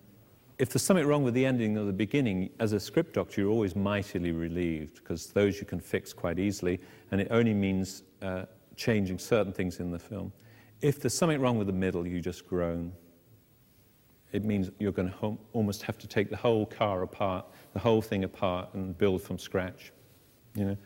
if 0.58 0.70
there's 0.70 0.82
something 0.82 1.06
wrong 1.06 1.22
with 1.22 1.34
the 1.34 1.46
ending 1.46 1.78
or 1.78 1.84
the 1.84 1.92
beginning, 1.92 2.50
as 2.58 2.72
a 2.72 2.80
script 2.80 3.14
doctor, 3.14 3.40
you're 3.40 3.50
always 3.50 3.76
mightily 3.76 4.32
relieved 4.32 4.96
because 4.96 5.28
those 5.28 5.60
you 5.60 5.66
can 5.66 5.80
fix 5.80 6.12
quite 6.12 6.38
easily, 6.38 6.80
and 7.12 7.20
it 7.20 7.28
only 7.30 7.54
means 7.54 8.02
uh, 8.22 8.44
changing 8.76 9.18
certain 9.18 9.52
things 9.52 9.78
in 9.78 9.90
the 9.90 9.98
film. 9.98 10.32
If 10.80 11.00
there's 11.00 11.14
something 11.14 11.40
wrong 11.40 11.58
with 11.58 11.66
the 11.68 11.72
middle, 11.72 12.06
you 12.06 12.20
just 12.20 12.46
groan. 12.46 12.92
It 14.32 14.44
means 14.44 14.70
you're 14.78 14.92
going 14.92 15.10
to 15.10 15.38
almost 15.52 15.82
have 15.82 15.98
to 15.98 16.06
take 16.06 16.28
the 16.30 16.36
whole 16.36 16.66
car 16.66 17.02
apart, 17.02 17.46
the 17.72 17.78
whole 17.78 18.02
thing 18.02 18.24
apart, 18.24 18.74
and 18.74 18.96
build 18.96 19.22
from 19.22 19.38
scratch. 19.38 19.92
You 20.54 20.64
know. 20.64 20.76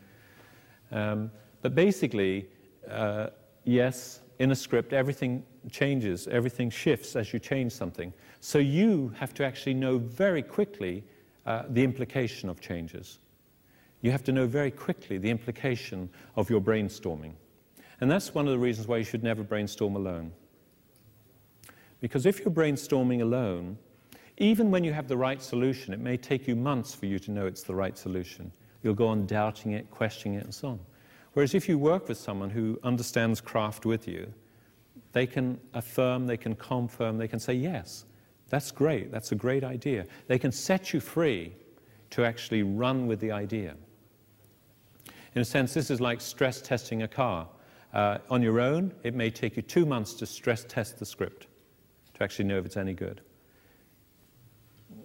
Um, 0.92 1.30
but 1.61 1.75
basically, 1.75 2.49
uh, 2.88 3.28
yes, 3.64 4.20
in 4.38 4.50
a 4.50 4.56
script, 4.56 4.92
everything 4.92 5.44
changes, 5.70 6.28
everything 6.28 6.70
shifts 6.70 7.16
as 7.16 7.32
you 7.32 7.38
change 7.38 7.72
something. 7.72 8.12
So 8.40 8.58
you 8.58 9.12
have 9.16 9.34
to 9.34 9.44
actually 9.44 9.75
know 9.75 9.99
very 9.99 10.42
quickly 10.42 11.04
uh, 11.46 11.64
the 11.68 11.82
implication 11.82 12.49
of 12.49 12.61
changes. 12.61 13.18
You 14.00 14.11
have 14.11 14.25
to 14.25 14.32
know 14.32 14.46
very 14.46 14.70
quickly 14.70 15.18
the 15.18 15.30
implication 15.30 16.11
of 16.37 16.50
your 16.50 16.61
brainstorming. 16.61 17.34
And 18.00 18.11
that's 18.11 18.34
one 18.34 18.46
of 18.46 18.52
the 18.52 18.58
reasons 18.58 18.88
why 18.88 18.96
you 18.99 19.04
should 19.04 19.22
never 19.22 19.44
brainstorm 19.44 19.94
alone. 19.94 20.32
Because 22.02 22.26
if 22.26 22.40
you're 22.40 22.50
brainstorming 22.50 23.23
alone, 23.23 23.78
even 24.38 24.73
when 24.73 24.82
you 24.82 24.92
have 24.92 25.06
the 25.06 25.16
right 25.16 25.40
solution, 25.40 25.94
it 25.94 26.00
may 26.00 26.16
take 26.16 26.49
you 26.49 26.56
months 26.56 26.92
for 26.92 27.06
you 27.06 27.21
to 27.21 27.30
know 27.30 27.47
it's 27.47 27.62
the 27.62 27.76
right 27.76 27.97
solution. 27.97 28.50
You'll 28.82 28.94
go 28.94 29.06
on 29.06 29.25
doubting 29.25 29.73
it, 29.73 29.88
questioning 29.88 30.37
it, 30.37 30.44
and 30.44 30.52
so 30.52 30.71
on. 30.71 30.80
Whereas 31.35 31.54
if 31.54 31.68
you 31.68 31.78
work 31.78 32.09
with 32.09 32.18
someone 32.18 32.50
who 32.50 32.78
understands 32.82 33.40
craft 33.40 33.87
with 33.87 34.09
you, 34.09 34.35
they 35.12 35.28
can 35.28 35.61
affirm, 35.75 36.26
they 36.26 36.37
can 36.37 36.56
confirm, 36.56 37.18
they 37.18 37.28
can 37.28 37.38
say, 37.38 37.54
yes, 37.54 38.04
that's 38.49 38.73
great, 38.73 39.12
that's 39.12 39.30
a 39.30 39.37
great 39.37 39.62
idea. 39.62 40.04
They 40.26 40.40
can 40.40 40.50
set 40.50 40.92
you 40.92 40.99
free 40.99 41.52
to 42.11 42.25
actually 42.25 42.64
run 42.64 43.06
with 43.06 43.21
the 43.21 43.30
idea. 43.30 43.76
In 45.37 45.40
a 45.40 45.44
sense, 45.44 45.73
this 45.73 45.88
is 45.88 46.00
like 46.00 46.21
stress 46.21 46.61
testing 46.61 47.04
a 47.04 47.09
car. 47.09 47.47
Uh, 47.94 48.18
on 48.28 48.42
your 48.42 48.59
own, 48.59 48.92
it 49.04 49.14
may 49.14 49.30
take 49.30 49.54
you 49.54 49.62
two 49.62 49.87
months 49.87 50.14
to 50.14 50.26
stress 50.26 50.64
test 50.68 50.99
the 50.99 51.06
script 51.06 51.47
actually 52.23 52.47
know 52.47 52.59
if 52.59 52.67
it's 52.67 52.76
any 52.76 52.95
good. 52.95 53.21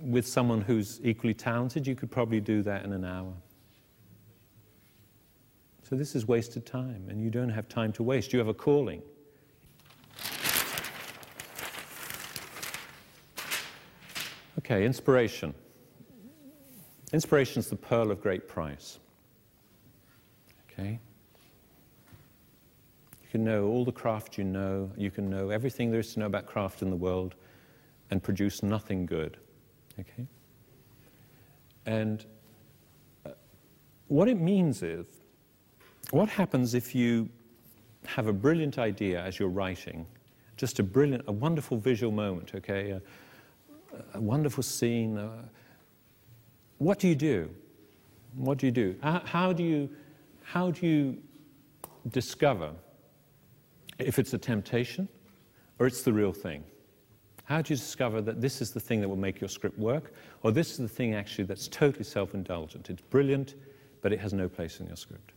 With 0.01 0.27
someone 0.27 0.61
who's 0.61 0.99
equally 1.03 1.33
talented, 1.33 1.87
you 1.87 1.95
could 1.95 2.11
probably 2.11 2.39
do 2.39 2.61
that 2.63 2.85
in 2.85 2.93
an 2.93 3.03
hour. 3.03 3.33
So 5.83 5.95
this 5.95 6.15
is 6.15 6.27
wasted 6.27 6.65
time, 6.65 7.05
and 7.09 7.21
you 7.21 7.29
don't 7.29 7.49
have 7.49 7.69
time 7.69 7.93
to 7.93 8.03
waste. 8.03 8.33
You 8.33 8.39
have 8.39 8.49
a 8.49 8.53
calling. 8.53 9.01
Okay, 14.59 14.85
inspiration. 14.85 15.53
Inspiration 17.13 17.59
is 17.59 17.69
the 17.69 17.77
pearl 17.77 18.11
of 18.11 18.21
great 18.21 18.49
price. 18.49 18.99
Okay? 20.69 20.99
You 23.27 23.31
can 23.31 23.43
know 23.43 23.65
all 23.65 23.83
the 23.83 23.91
craft 23.91 24.37
you 24.37 24.45
know, 24.45 24.89
you 24.95 25.11
can 25.11 25.29
know 25.29 25.49
everything 25.49 25.91
there 25.91 25.99
is 25.99 26.13
to 26.13 26.21
know 26.21 26.27
about 26.27 26.45
craft 26.45 26.81
in 26.81 26.89
the 26.89 26.95
world 26.95 27.35
and 28.09 28.23
produce 28.23 28.63
nothing 28.63 29.05
good. 29.05 29.35
Okay? 29.99 30.25
And 31.85 32.25
uh, 33.25 33.31
what 34.07 34.29
it 34.29 34.39
means 34.39 34.81
is, 34.81 35.05
what 36.11 36.29
happens 36.29 36.73
if 36.73 36.95
you 36.95 37.27
have 38.05 38.27
a 38.27 38.33
brilliant 38.33 38.79
idea 38.79 39.21
as 39.21 39.39
you're 39.39 39.49
writing, 39.49 40.05
just 40.55 40.79
a 40.79 40.83
brilliant, 40.83 41.25
a 41.27 41.33
wonderful 41.33 41.75
visual 41.75 42.13
moment, 42.13 42.53
okay, 42.55 42.91
a, 42.91 43.01
a 44.13 44.21
wonderful 44.21 44.63
scene. 44.63 45.17
Uh, 45.17 45.43
what 46.77 46.97
do 46.97 47.09
you 47.09 47.15
do? 47.15 47.49
What 48.35 48.57
do 48.57 48.67
you 48.67 48.71
do? 48.71 48.95
How, 49.03 49.21
how, 49.25 49.51
do 49.51 49.63
you? 49.63 49.89
how 50.43 50.71
do 50.71 50.87
you 50.87 51.17
discover 52.09 52.71
if 53.99 54.19
it's 54.19 54.33
a 54.33 54.37
temptation 54.37 55.07
or 55.79 55.87
it's 55.87 56.01
the 56.01 56.13
real 56.13 56.33
thing. 56.33 56.63
How 57.45 57.61
do 57.61 57.73
you 57.73 57.77
discover 57.77 58.21
that 58.21 58.41
this 58.41 58.61
is 58.61 58.71
the 58.71 58.79
thing 58.79 58.99
that 59.01 59.07
will 59.07 59.15
make 59.15 59.39
your 59.39 59.47
script 59.47 59.79
work, 59.79 60.13
or 60.43 60.51
this 60.51 60.71
is 60.71 60.77
the 60.77 60.87
thing 60.87 61.15
actually 61.15 61.45
that's 61.45 61.67
totally 61.67 62.03
self 62.03 62.33
indulgent? 62.33 62.89
It's 62.89 63.01
brilliant, 63.01 63.55
but 64.01 64.11
it 64.11 64.19
has 64.19 64.33
no 64.33 64.49
place 64.49 64.79
in 64.81 64.87
your 64.87 64.97
script. 64.97 65.31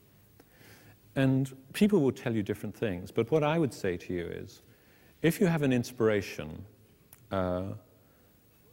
And 1.14 1.55
people 1.73 2.00
will 2.00 2.12
tell 2.12 2.35
you 2.35 2.43
different 2.43 2.75
things, 2.76 3.11
but 3.11 3.31
what 3.31 3.45
I 3.45 3.59
would 3.59 3.73
say 3.73 3.97
to 3.97 4.12
you 4.12 4.26
is 4.26 4.62
if 5.23 5.40
you 5.40 5.47
have 5.47 5.62
an 5.62 5.73
inspiration, 5.73 6.64
uh, 7.31 7.75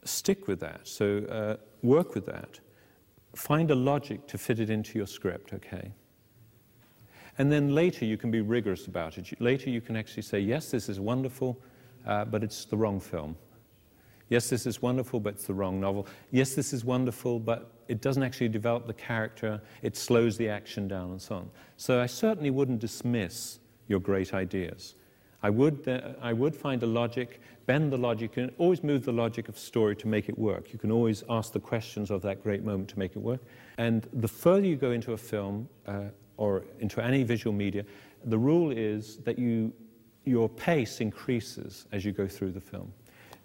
stick 0.03 0.48
with 0.48 0.60
that. 0.62 0.88
So 0.88 1.20
uh, 1.25 1.58
work 1.84 2.15
with 2.15 2.25
that. 2.25 2.60
Find 3.36 3.70
a 3.70 3.75
logic 3.75 4.27
to 4.27 4.38
fit 4.38 4.60
it 4.60 4.70
into 4.70 4.98
your 4.98 5.08
script, 5.08 5.53
okay? 5.53 5.91
And 7.38 7.51
then 7.51 7.75
later 7.75 8.06
you 8.06 8.17
can 8.17 8.32
be 8.32 8.41
rigorous 8.41 8.88
about 8.88 9.17
it. 9.17 9.39
Later 9.39 9.70
you 9.70 9.82
can 9.82 9.96
actually 9.96 10.24
say, 10.24 10.39
yes, 10.39 10.72
this 10.72 10.89
is 10.89 11.00
wonderful, 11.00 11.60
uh, 12.06 12.25
but 12.25 12.44
it's 12.44 12.65
the 12.65 12.77
wrong 12.77 13.00
film. 13.00 13.36
Yes, 14.29 14.50
this 14.50 14.65
is 14.65 14.82
wonderful, 14.82 15.20
but 15.20 15.36
it's 15.36 15.46
the 15.46 15.53
wrong 15.53 15.79
novel. 15.79 16.08
Yes, 16.32 16.53
this 16.53 16.74
is 16.74 16.84
wonderful, 16.84 17.39
but 17.39 17.72
it 17.88 18.01
doesn't 18.01 18.24
actually 18.24 18.50
develop 18.50 18.86
the 18.86 18.94
character, 18.94 19.62
it 19.82 19.96
slows 19.96 20.36
the 20.38 20.50
action 20.50 20.88
down, 20.88 21.12
and 21.12 21.22
so 21.22 21.36
on. 21.36 21.50
So 21.77 22.01
I 22.01 22.08
certainly 22.08 22.50
wouldn't 22.50 22.79
dismiss 22.79 23.60
your 23.88 24.01
great 24.01 24.34
ideas. 24.34 24.96
I 25.44 25.50
would, 25.50 25.88
uh, 25.88 26.13
I 26.22 26.34
would 26.34 26.56
find 26.56 26.84
a 26.84 26.88
logic, 26.88 27.39
bend 27.67 27.94
the 27.94 27.98
logic, 27.98 28.36
and 28.38 28.51
always 28.58 28.84
move 28.84 29.06
the 29.06 29.13
logic 29.13 29.48
of 29.48 29.58
story 29.58 29.96
to 29.98 30.08
make 30.08 30.27
it 30.27 30.38
work. 30.38 30.74
You 30.74 30.79
can 30.79 30.91
always 30.91 31.24
ask 31.29 31.53
the 31.53 31.60
questions 31.60 32.12
of 32.12 32.22
that 32.24 32.44
great 32.44 32.63
moment 32.63 32.89
to 32.89 33.00
make 33.00 33.15
it 33.15 33.20
work. 33.20 33.41
And 33.77 34.08
the 34.12 34.27
further 34.27 34.65
you 34.65 34.75
go 34.75 34.91
into 34.91 35.13
a 35.13 35.17
film, 35.17 35.70
uh, 35.86 36.06
or 36.38 36.63
into 36.79 37.03
any 37.03 37.24
visual 37.24 37.53
media, 37.53 37.84
the 38.25 38.38
rule 38.38 38.72
is 38.72 39.17
that 39.17 39.38
you, 39.38 39.74
your 40.25 40.48
pace 40.48 41.01
increases 41.01 41.86
as 41.91 42.06
you 42.06 42.12
go 42.12 42.27
through 42.27 42.51
the 42.51 42.62
film 42.62 42.91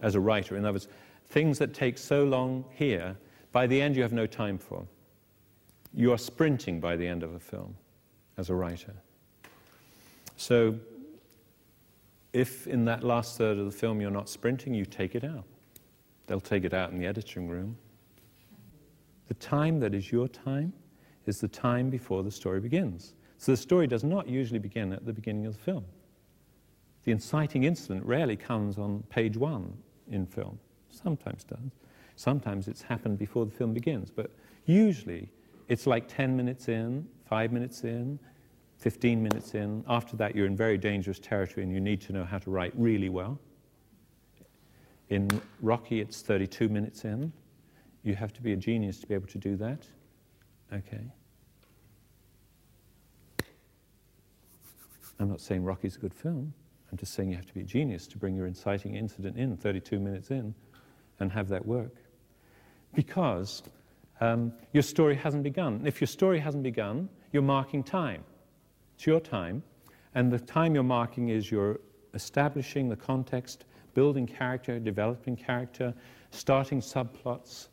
as 0.01 0.15
a 0.15 0.21
writer. 0.21 0.57
In 0.57 0.65
other 0.65 0.75
words, 0.75 0.89
things 1.27 1.59
that 1.59 1.75
take 1.75 1.99
so 1.99 2.25
long 2.25 2.65
here, 2.75 3.17
by 3.53 3.67
the 3.67 3.81
end 3.81 3.97
you 3.97 4.03
have 4.03 4.13
no 4.13 4.27
time 4.27 4.59
for. 4.59 4.87
You 5.95 6.13
are 6.13 6.19
sprinting 6.19 6.81
by 6.81 6.97
the 6.97 7.07
end 7.07 7.23
of 7.23 7.35
a 7.35 7.39
film 7.39 7.75
as 8.39 8.51
a 8.51 8.55
writer. 8.55 8.95
So, 10.37 10.75
if 12.33 12.67
in 12.67 12.87
that 12.87 13.05
last 13.05 13.37
third 13.37 13.59
of 13.59 13.67
the 13.67 13.73
film 13.73 14.01
you're 14.01 14.11
not 14.11 14.29
sprinting, 14.29 14.73
you 14.73 14.87
take 14.87 15.15
it 15.15 15.23
out. 15.23 15.45
They'll 16.27 16.41
take 16.41 16.65
it 16.65 16.73
out 16.73 16.91
in 16.91 16.99
the 16.99 17.07
editing 17.07 17.47
room. 17.47 17.77
The 19.29 19.35
time 19.35 19.81
that 19.81 19.95
is 19.95 20.11
your 20.11 20.29
time 20.29 20.73
is 21.27 21.41
the 21.41 21.49
time 21.49 21.91
before 21.91 22.23
the 22.23 22.31
story 22.31 22.61
begins. 22.61 23.15
So 23.39 23.53
the 23.53 23.57
story 23.57 23.87
does 23.87 24.05
not 24.05 24.29
usually 24.29 24.59
begin 24.59 24.93
at 24.93 25.05
the 25.05 25.13
beginning 25.13 25.47
of 25.47 25.55
the 25.55 25.63
film. 25.63 25.85
The 27.05 27.13
inciting 27.13 27.65
incident 27.65 28.05
rarely 28.05 28.37
comes 28.37 28.79
on 28.79 29.03
page 29.11 29.37
one 29.37 29.77
in 30.11 30.27
film. 30.27 30.59
Sometimes 30.91 31.45
does. 31.45 31.73
Sometimes 32.17 32.69
it's 32.69 32.83
happened 32.83 33.19
before 33.19 33.45
the 33.45 33.51
film 33.51 33.73
begins, 33.73 34.11
but 34.11 34.31
usually 34.67 35.29
it's 35.69 35.87
like 35.87 36.07
10 36.07 36.37
minutes 36.37 36.69
in, 36.69 37.07
5 37.25 37.53
minutes 37.53 37.83
in, 37.83 38.19
15 38.79 39.23
minutes 39.23 39.55
in. 39.55 39.85
After 39.89 40.17
that, 40.17 40.37
you're 40.37 40.47
in 40.47 40.57
very 40.57 40.77
dangerous 40.77 41.19
territory 41.19 41.65
and 41.65 41.73
you 41.73 41.81
need 41.81 42.01
to 42.03 42.13
know 42.13 42.25
how 42.25 42.39
to 42.39 42.51
write 42.51 42.73
really 42.77 43.09
well. 43.09 43.39
In 45.09 45.29
Rocky, 45.61 46.01
it's 46.01 46.23
32 46.23 46.69
minutes 46.69 47.05
in. 47.05 47.33
You 48.03 48.15
have 48.15 48.33
to 48.35 48.43
be 48.43 48.53
a 48.53 48.57
genius 48.57 48.99
to 49.01 49.07
be 49.07 49.15
able 49.15 49.29
to 49.29 49.39
do 49.39 49.57
that. 49.57 49.87
Okay. 50.73 51.05
I'm 55.19 55.29
not 55.29 55.41
saying 55.41 55.63
Rocky's 55.63 55.97
a 55.97 55.99
good 55.99 56.15
film. 56.15 56.53
I'm 56.91 56.99
just 56.99 57.15
saying 57.15 57.31
you 57.31 57.37
have 57.37 57.47
to 57.47 57.55
be 57.55 57.61
a 57.61 57.65
genius 57.65 58.07
to 58.09 58.19
bring 58.19 58.35
your 58.35 58.47
inciting 58.47 58.97
incident 58.97 59.37
in 59.37 59.57
32 59.57 59.99
minutes 59.99 60.31
in 60.31 60.55
and 61.21 61.31
have 61.33 61.49
that 61.49 61.65
work. 61.65 61.95
Because 62.95 63.63
um, 64.21 64.53
your 64.73 64.83
story 64.83 65.15
hasn't 65.15 65.43
begun. 65.43 65.75
And 65.75 65.89
if 65.89 66.01
your 66.01 66.09
story 66.09 66.39
hasn't 66.39 66.63
begun, 66.63 67.09
you're 67.33 67.43
marking 67.43 67.83
time. 67.83 68.25
It's 68.95 69.07
your 69.07 69.21
time. 69.21 69.63
And 70.15 70.31
the 70.31 70.39
time 70.39 70.75
you're 70.75 70.85
marking 70.85 71.31
is 71.31 71.51
you're 71.51 71.81
establishing 72.15 72.89
the 72.89 72.97
context, 72.97 73.65
building 73.95 74.27
character, 74.27 74.79
developing 74.79 75.37
character, 75.37 75.95
starting 76.31 76.81
subplots, 76.81 77.69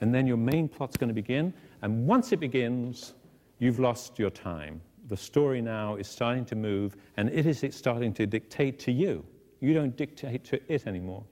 and 0.00 0.14
then 0.14 0.26
your 0.26 0.36
main 0.36 0.68
plot's 0.68 0.96
going 0.96 1.08
to 1.08 1.14
begin. 1.14 1.52
And 1.82 2.06
once 2.06 2.32
it 2.32 2.40
begins, 2.40 3.14
you've 3.58 3.78
lost 3.78 4.18
your 4.18 4.30
time. 4.30 4.80
The 5.08 5.16
story 5.16 5.60
now 5.60 5.96
is 5.96 6.08
starting 6.08 6.44
to 6.46 6.54
move, 6.54 6.96
and 7.16 7.28
it 7.30 7.46
is 7.46 7.64
starting 7.74 8.12
to 8.14 8.26
dictate 8.26 8.78
to 8.80 8.92
you. 8.92 9.24
You 9.60 9.74
don't 9.74 9.96
dictate 9.96 10.44
to 10.44 10.60
it 10.72 10.86
anymore. 10.86 11.24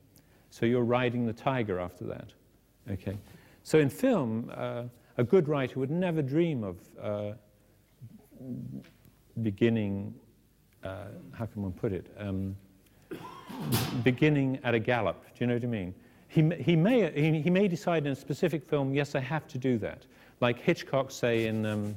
So 0.50 0.66
you're 0.66 0.82
riding 0.82 1.26
the 1.26 1.32
tiger 1.32 1.78
after 1.78 2.04
that. 2.04 2.32
Okay. 2.90 3.16
So 3.62 3.78
in 3.78 3.90
film, 3.90 4.50
uh, 4.54 4.84
a 5.16 5.25
good 5.25 5.48
writer 5.48 5.78
would 5.78 5.90
never 5.90 6.22
dream 6.22 6.64
of 6.64 6.76
uh, 7.00 7.32
beginning, 9.42 10.14
uh, 10.84 11.04
how 11.32 11.46
can 11.46 11.62
one 11.62 11.72
put 11.72 11.92
it, 11.92 12.06
um, 12.18 12.56
beginning 14.02 14.58
at 14.64 14.75
a 14.75 14.78
gallop. 14.78 15.22
Do 15.25 15.30
you 15.40 15.46
know 15.46 15.54
what 15.54 15.64
I 15.64 15.66
mean? 15.66 15.94
He, 16.28 16.42
he, 16.61 16.76
may, 16.76 17.11
he, 17.42 17.50
may 17.50 17.68
decide 17.68 18.06
in 18.06 18.12
a 18.12 18.16
specific 18.16 18.62
film, 18.62 18.94
yes, 18.94 19.14
I 19.14 19.20
have 19.20 19.49
to 19.49 19.58
do 19.58 19.78
that. 19.78 20.04
Like 20.40 20.61
Hitchcock, 20.61 21.11
say, 21.11 21.47
in, 21.47 21.64
um, 21.64 21.97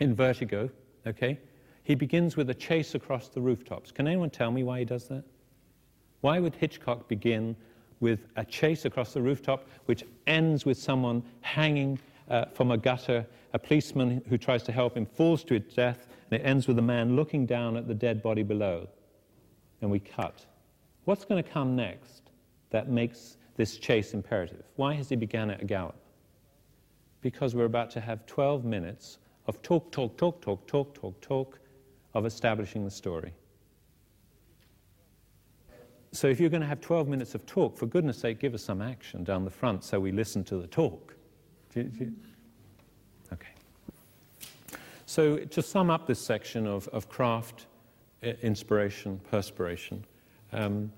in 0.00 0.14
Vertigo, 0.14 0.70
okay? 1.06 1.38
He 1.84 1.94
begins 1.94 2.36
with 2.36 2.48
a 2.50 2.54
chase 2.54 2.94
across 2.94 3.28
the 3.28 3.40
rooftops. 3.40 3.92
Can 3.92 4.08
anyone 4.08 4.30
tell 4.30 4.50
me 4.50 4.64
why 4.64 4.80
he 4.80 4.84
does 4.84 5.06
that? 5.08 5.24
Why 6.22 6.38
would 6.38 6.54
Hitchcock 6.54 7.08
begin 7.08 7.54
with 8.00 8.26
a 8.36 8.44
chase 8.44 8.84
across 8.84 9.12
the 9.12 9.20
rooftop, 9.20 9.68
which 9.84 10.02
ends 10.26 10.64
with 10.64 10.78
someone 10.78 11.22
hanging 11.40 11.98
uh, 12.30 12.46
from 12.54 12.70
a 12.70 12.78
gutter, 12.78 13.26
a 13.52 13.58
policeman 13.58 14.22
who 14.28 14.38
tries 14.38 14.62
to 14.64 14.72
help 14.72 14.96
him 14.96 15.04
falls 15.04 15.44
to 15.44 15.54
his 15.54 15.74
death, 15.74 16.06
and 16.30 16.40
it 16.40 16.44
ends 16.44 16.66
with 16.66 16.78
a 16.78 16.82
man 16.82 17.16
looking 17.16 17.44
down 17.44 17.76
at 17.76 17.86
the 17.86 17.94
dead 17.94 18.22
body 18.22 18.42
below. 18.42 18.88
And 19.82 19.90
we 19.90 20.00
cut. 20.00 20.46
What's 21.04 21.24
going 21.24 21.42
to 21.42 21.48
come 21.48 21.76
next 21.76 22.30
that 22.70 22.88
makes 22.88 23.36
this 23.56 23.78
chase 23.78 24.14
imperative? 24.14 24.64
Why 24.76 24.94
has 24.94 25.08
he 25.08 25.16
begun 25.16 25.50
at 25.50 25.62
a 25.62 25.64
gallop? 25.64 25.96
Because 27.20 27.54
we're 27.54 27.66
about 27.66 27.90
to 27.92 28.00
have 28.00 28.26
12 28.26 28.64
minutes 28.64 29.18
of 29.46 29.60
talk, 29.62 29.90
talk, 29.92 30.16
talk, 30.16 30.40
talk, 30.40 30.66
talk, 30.66 30.94
talk, 30.94 31.20
talk, 31.20 31.60
of 32.14 32.26
establishing 32.26 32.84
the 32.84 32.90
story. 32.90 33.32
So 36.12 36.26
if 36.26 36.38
you're 36.38 36.50
going 36.50 36.60
to 36.60 36.66
have 36.66 36.80
12 36.80 37.08
minutes 37.08 37.34
of 37.34 37.46
talk, 37.46 37.76
for 37.76 37.86
goodness 37.86 38.18
sake, 38.18 38.38
give 38.38 38.52
us 38.52 38.62
some 38.62 38.82
action 38.82 39.24
down 39.24 39.44
the 39.44 39.50
front 39.50 39.82
so 39.82 39.98
we 39.98 40.12
listen 40.12 40.44
to 40.44 40.58
the 40.58 40.66
talk. 40.66 41.14
Okay. 41.74 43.48
So 45.06 45.38
to 45.38 45.62
sum 45.62 45.88
up 45.88 46.06
this 46.06 46.20
section 46.20 46.66
of, 46.66 46.86
of 46.88 47.08
craft, 47.08 47.66
inspiration, 48.22 49.20
perspiration, 49.30 50.04
um, 50.52 50.92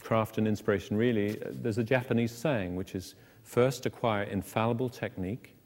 craft 0.00 0.38
and 0.38 0.46
inspiration 0.46 0.96
really, 0.96 1.38
there's 1.46 1.78
a 1.78 1.84
Japanese 1.84 2.32
saying 2.32 2.76
which 2.76 2.94
is 2.94 3.14
first 3.42 3.86
acquire 3.86 4.24
infallible 4.24 4.88
technique 4.88 5.56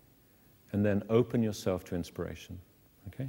and 0.73 0.85
then 0.85 1.03
open 1.09 1.43
yourself 1.43 1.85
to 1.85 1.95
inspiration. 1.95 2.59
Okay? 3.09 3.28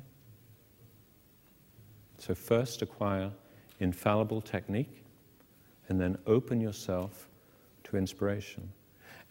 So 2.17 2.36
first 2.36 2.82
acquire 2.82 3.32
infallible 3.80 4.41
technique 4.41 5.04
and 5.89 5.99
then 5.99 6.17
open 6.28 6.62
yourself 6.62 7.28
to 7.86 7.97
inspiration. 7.97 8.71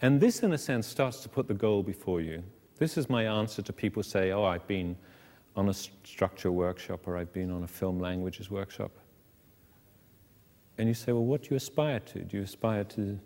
And 0.01 0.19
this, 0.19 0.43
in 0.43 0.53
a 0.53 0.57
sense, 0.57 0.87
starts 0.87 1.21
to 1.21 1.29
put 1.29 1.47
the 1.47 1.53
goal 1.53 1.83
before 1.83 2.21
you. 2.21 2.43
This 2.77 2.97
is 2.97 3.09
my 3.09 3.25
answer 3.25 3.61
to 3.61 3.71
people 3.71 4.03
say, 4.03 4.31
oh, 4.31 4.43
I've 4.43 4.67
been 4.67 4.97
on 5.55 5.69
a 5.69 5.73
structure 5.73 6.51
workshop 6.51 7.07
or 7.07 7.17
I've 7.17 7.31
been 7.31 7.51
on 7.51 7.63
a 7.63 7.67
film 7.67 7.99
languages 7.99 8.49
workshop. 8.49 8.91
And 10.77 10.87
you 10.87 10.93
say, 10.93 11.11
well, 11.11 11.25
what 11.25 11.43
do 11.43 11.49
you 11.51 11.57
aspire 11.57 11.99
to? 11.99 12.19
Do 12.19 12.37
you 12.37 12.43
aspire 12.43 12.83
to 12.85 13.19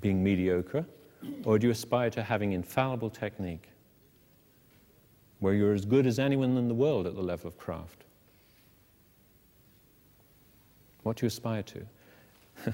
being 0.00 0.22
mediocre? 0.22 0.86
Or 1.44 1.58
do 1.58 1.66
you 1.66 1.72
aspire 1.72 2.10
to 2.10 2.22
having 2.22 2.52
infallible 2.52 3.10
technique? 3.10 3.68
Where 5.40 5.54
you're 5.54 5.74
as 5.74 5.84
good 5.84 6.06
as 6.06 6.18
anyone 6.18 6.56
in 6.56 6.68
the 6.68 6.74
world 6.74 7.06
at 7.06 7.14
the 7.14 7.22
level 7.22 7.48
of 7.48 7.58
craft? 7.58 8.04
What 11.02 11.16
do 11.16 11.26
you 11.26 11.28
aspire 11.28 11.62
to? 11.62 11.86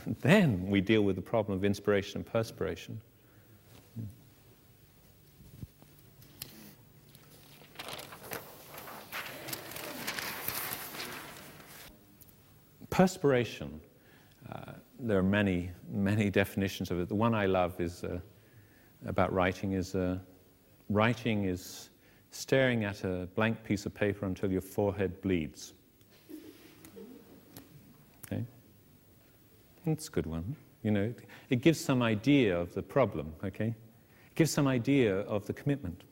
then 0.20 0.68
we 0.68 0.80
deal 0.80 1.02
with 1.02 1.16
the 1.16 1.22
problem 1.22 1.56
of 1.56 1.64
inspiration 1.64 2.18
and 2.18 2.26
perspiration. 2.26 3.00
Perspiration, 12.94 13.80
uh, 14.52 14.70
there 15.00 15.18
are 15.18 15.22
many, 15.24 15.72
many 15.90 16.30
definitions 16.30 16.92
of 16.92 17.00
it. 17.00 17.08
The 17.08 17.14
one 17.16 17.34
I 17.34 17.46
love 17.46 17.80
is 17.80 18.04
uh, 18.04 18.20
about 19.04 19.32
writing 19.32 19.72
is 19.72 19.96
uh, 19.96 20.18
writing 20.88 21.46
is 21.46 21.90
staring 22.30 22.84
at 22.84 23.02
a 23.02 23.26
blank 23.34 23.64
piece 23.64 23.84
of 23.84 23.92
paper 23.94 24.26
until 24.26 24.52
your 24.52 24.60
forehead 24.60 25.20
bleeds. 25.22 25.72
Okay? 28.26 28.44
That's 29.84 30.06
a 30.06 30.10
good 30.12 30.26
one. 30.26 30.54
You 30.84 30.92
know, 30.92 31.12
it 31.50 31.62
gives 31.62 31.80
some 31.80 32.00
idea 32.00 32.56
of 32.56 32.74
the 32.74 32.82
problem, 32.82 33.32
okay? 33.42 33.74
It 34.28 34.34
gives 34.36 34.52
some 34.52 34.68
idea 34.68 35.22
of 35.22 35.44
the 35.46 35.52
commitment. 35.52 36.04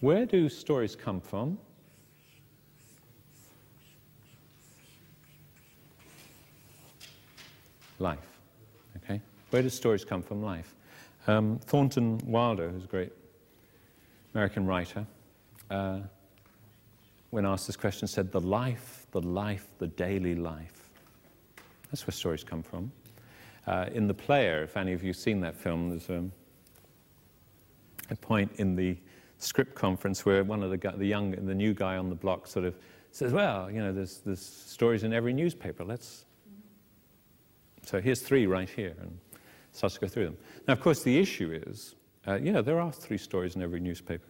Where 0.00 0.26
do 0.26 0.48
stories 0.48 0.96
come 0.96 1.20
from? 1.20 1.58
Life. 7.98 8.38
Okay? 8.96 9.20
Where 9.50 9.62
do 9.62 9.68
stories 9.68 10.04
come 10.04 10.22
from? 10.22 10.42
Life. 10.42 10.74
Um, 11.26 11.58
Thornton 11.64 12.20
Wilder, 12.24 12.70
who's 12.70 12.84
a 12.84 12.88
great 12.88 13.12
American 14.34 14.66
writer, 14.66 15.06
uh, 15.70 16.00
when 17.30 17.44
asked 17.44 17.66
this 17.66 17.76
question, 17.76 18.08
said, 18.08 18.32
The 18.32 18.40
life, 18.40 19.06
the 19.10 19.20
life, 19.20 19.66
the 19.78 19.88
daily 19.88 20.34
life. 20.34 20.90
That's 21.90 22.06
where 22.06 22.12
stories 22.12 22.44
come 22.44 22.62
from. 22.62 22.90
Uh, 23.66 23.86
in 23.92 24.06
The 24.06 24.14
Player, 24.14 24.62
if 24.62 24.76
any 24.76 24.92
of 24.92 25.02
you 25.02 25.08
have 25.08 25.16
seen 25.16 25.40
that 25.40 25.54
film, 25.54 25.90
there's 25.90 26.08
a, 26.08 26.24
a 28.10 28.16
point 28.16 28.50
in 28.56 28.76
the 28.76 28.96
script 29.38 29.74
conference 29.74 30.24
where 30.24 30.42
one 30.44 30.62
of 30.62 30.70
the, 30.70 30.92
the 30.96 31.06
young, 31.06 31.32
the 31.32 31.54
new 31.54 31.74
guy 31.74 31.96
on 31.96 32.08
the 32.08 32.14
block 32.14 32.46
sort 32.46 32.64
of 32.64 32.74
says, 33.12 33.32
Well, 33.32 33.70
you 33.70 33.80
know, 33.80 33.92
there's, 33.92 34.18
there's 34.24 34.40
stories 34.40 35.04
in 35.04 35.12
every 35.12 35.32
newspaper. 35.32 35.84
Let's, 35.84 36.24
so 37.88 38.02
here's 38.02 38.20
three 38.20 38.46
right 38.46 38.68
here, 38.68 38.94
and 39.00 39.18
starts 39.72 39.94
to 39.94 40.00
go 40.02 40.08
through 40.08 40.26
them. 40.26 40.36
Now, 40.66 40.74
of 40.74 40.80
course, 40.80 41.02
the 41.02 41.18
issue 41.18 41.58
is, 41.66 41.94
uh, 42.26 42.34
yeah, 42.34 42.60
there 42.60 42.80
are 42.80 42.92
three 42.92 43.16
stories 43.16 43.56
in 43.56 43.62
every 43.62 43.80
newspaper. 43.80 44.28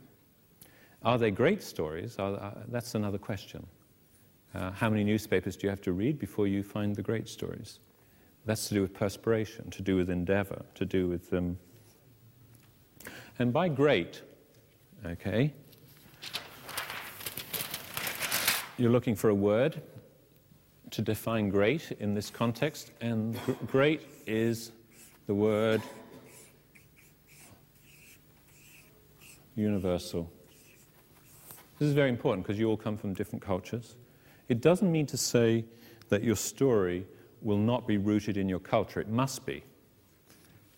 Are 1.02 1.18
they 1.18 1.32
great 1.32 1.60
stories? 1.64 2.20
Are, 2.20 2.34
uh, 2.34 2.52
that's 2.68 2.94
another 2.94 3.18
question. 3.18 3.66
Uh, 4.54 4.70
how 4.70 4.88
many 4.88 5.02
newspapers 5.02 5.56
do 5.56 5.66
you 5.66 5.70
have 5.70 5.80
to 5.80 5.92
read 5.92 6.20
before 6.20 6.46
you 6.46 6.62
find 6.62 6.94
the 6.94 7.02
great 7.02 7.28
stories? 7.28 7.80
That's 8.46 8.68
to 8.68 8.74
do 8.74 8.80
with 8.80 8.94
perspiration, 8.94 9.70
to 9.70 9.82
do 9.82 9.96
with 9.96 10.08
endeavor, 10.08 10.64
to 10.76 10.84
do 10.84 11.08
with 11.08 11.28
them. 11.28 11.58
Um, 13.06 13.12
and 13.40 13.52
by 13.52 13.68
great, 13.68 14.22
okay, 15.04 15.52
you're 18.76 18.92
looking 18.92 19.16
for 19.16 19.30
a 19.30 19.34
word 19.34 19.82
to 20.90 21.02
define 21.02 21.48
great 21.48 21.92
in 22.00 22.14
this 22.14 22.30
context, 22.30 22.92
and 23.00 23.38
great 23.66 24.02
is 24.26 24.72
the 25.26 25.34
word 25.34 25.82
universal. 29.54 30.30
This 31.78 31.88
is 31.88 31.94
very 31.94 32.08
important 32.08 32.46
because 32.46 32.58
you 32.58 32.68
all 32.68 32.76
come 32.76 32.96
from 32.96 33.14
different 33.14 33.42
cultures. 33.42 33.96
It 34.48 34.60
doesn't 34.60 34.90
mean 34.90 35.06
to 35.06 35.16
say 35.16 35.64
that 36.08 36.24
your 36.24 36.36
story 36.36 37.06
will 37.42 37.58
not 37.58 37.86
be 37.86 37.98
rooted 37.98 38.36
in 38.36 38.48
your 38.48 38.58
culture. 38.58 39.00
It 39.00 39.08
must 39.08 39.44
be. 39.46 39.62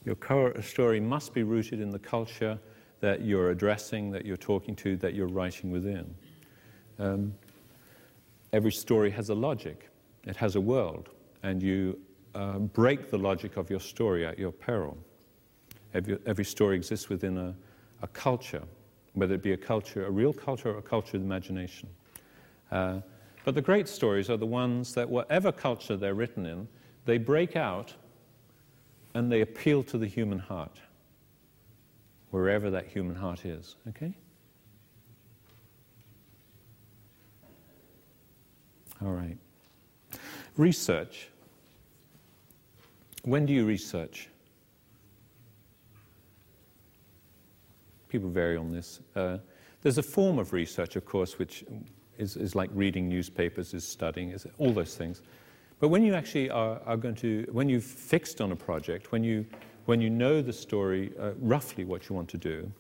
Your 0.05 0.17
story 0.63 1.01
must 1.01 1.35
be 1.35 1.43
rooted 1.43 1.81
in 1.81 1.91
the 1.91 1.99
culture 1.99 2.59
that 3.01 3.23
you're 3.23 3.51
addressing, 3.51 4.11
that 4.11 4.27
you're 4.27 4.37
talking 4.37 4.75
to, 4.77 4.97
that 4.97 5.15
you're 5.15 5.29
writing 5.29 5.71
within. 5.71 6.15
Um, 6.99 7.35
every 8.53 8.73
story 8.73 9.11
has 9.11 9.31
a 9.31 9.35
logic. 9.35 9.89
It 10.27 10.37
has 10.37 10.57
a 10.57 10.61
world. 10.61 11.11
and 11.43 11.63
you 11.63 11.99
uh, 12.35 12.59
break 12.59 13.11
the 13.11 13.19
logic 13.19 13.57
of 13.57 13.71
your 13.71 13.81
story 13.81 14.27
at 14.27 14.39
your 14.39 14.53
peril. 14.53 14.97
Every, 15.95 16.19
every 16.27 16.45
story 16.45 16.77
exists 16.77 17.09
within 17.09 17.39
a, 17.39 17.55
a, 18.03 18.07
culture, 18.09 18.63
whether 19.15 19.35
it 19.35 19.43
be 19.43 19.53
a 19.53 19.57
culture, 19.57 20.07
a 20.07 20.11
real 20.11 20.33
culture, 20.33 20.71
or 20.71 20.79
a 20.79 20.83
culture 20.83 21.17
of 21.17 21.23
imagination. 21.23 21.89
Uh, 22.71 23.01
but 23.45 23.55
the 23.55 23.63
great 23.63 23.89
stories 23.89 24.31
are 24.31 24.37
the 24.37 24.47
ones 24.47 24.95
that, 24.95 25.09
whatever 25.09 25.51
culture 25.51 25.97
they're 25.97 26.15
written 26.15 26.47
in, 26.47 26.69
they 27.05 27.19
break 27.19 27.57
out 27.57 27.95
and 29.15 29.33
they 29.33 29.41
appeal 29.41 29.83
to 29.83 29.99
the 29.99 30.07
human 30.07 30.39
heart, 30.39 30.79
wherever 32.31 32.71
that 32.71 32.87
human 32.87 33.17
heart 33.17 33.45
is. 33.45 33.77
Okay? 33.89 34.15
All 39.03 39.13
right. 39.13 39.39
Research. 40.57 41.29
When 43.25 43.47
do 43.47 43.53
you 43.53 43.67
research? 43.67 44.29
People 48.09 48.31
vary 48.31 48.57
on 48.57 48.73
this. 48.73 49.01
Uh, 49.15 49.39
there's 49.83 49.99
a 49.99 50.03
form 50.03 50.39
of 50.39 50.53
research, 50.53 50.97
of 50.97 51.05
course, 51.05 51.39
which 51.39 51.65
is, 52.19 52.37
is 52.37 52.55
like 52.55 52.71
reading 52.75 53.09
newspapers, 53.09 53.73
is 53.73 53.87
studying, 53.87 54.31
is 54.31 54.47
all 54.59 54.73
those 54.73 54.97
things. 54.97 55.23
But 55.79 55.89
when 55.89 56.03
you 56.03 56.15
actually 56.15 56.51
are, 56.51 56.81
are 56.85 56.97
going 56.97 57.15
to, 57.17 57.47
when 57.53 57.69
you've 57.69 57.85
fixed 57.85 58.41
on 58.41 58.53
a 58.53 58.57
project, 58.57 59.13
when 59.13 59.25
you, 59.25 59.47
when 59.87 60.01
you 60.01 60.11
know 60.11 60.43
the 60.43 60.53
story, 60.53 61.13
uh, 61.19 61.33
roughly 61.39 61.85
what 61.85 62.09
you 62.09 62.15
want 62.15 62.29
to 62.31 62.37
do, 62.37 62.71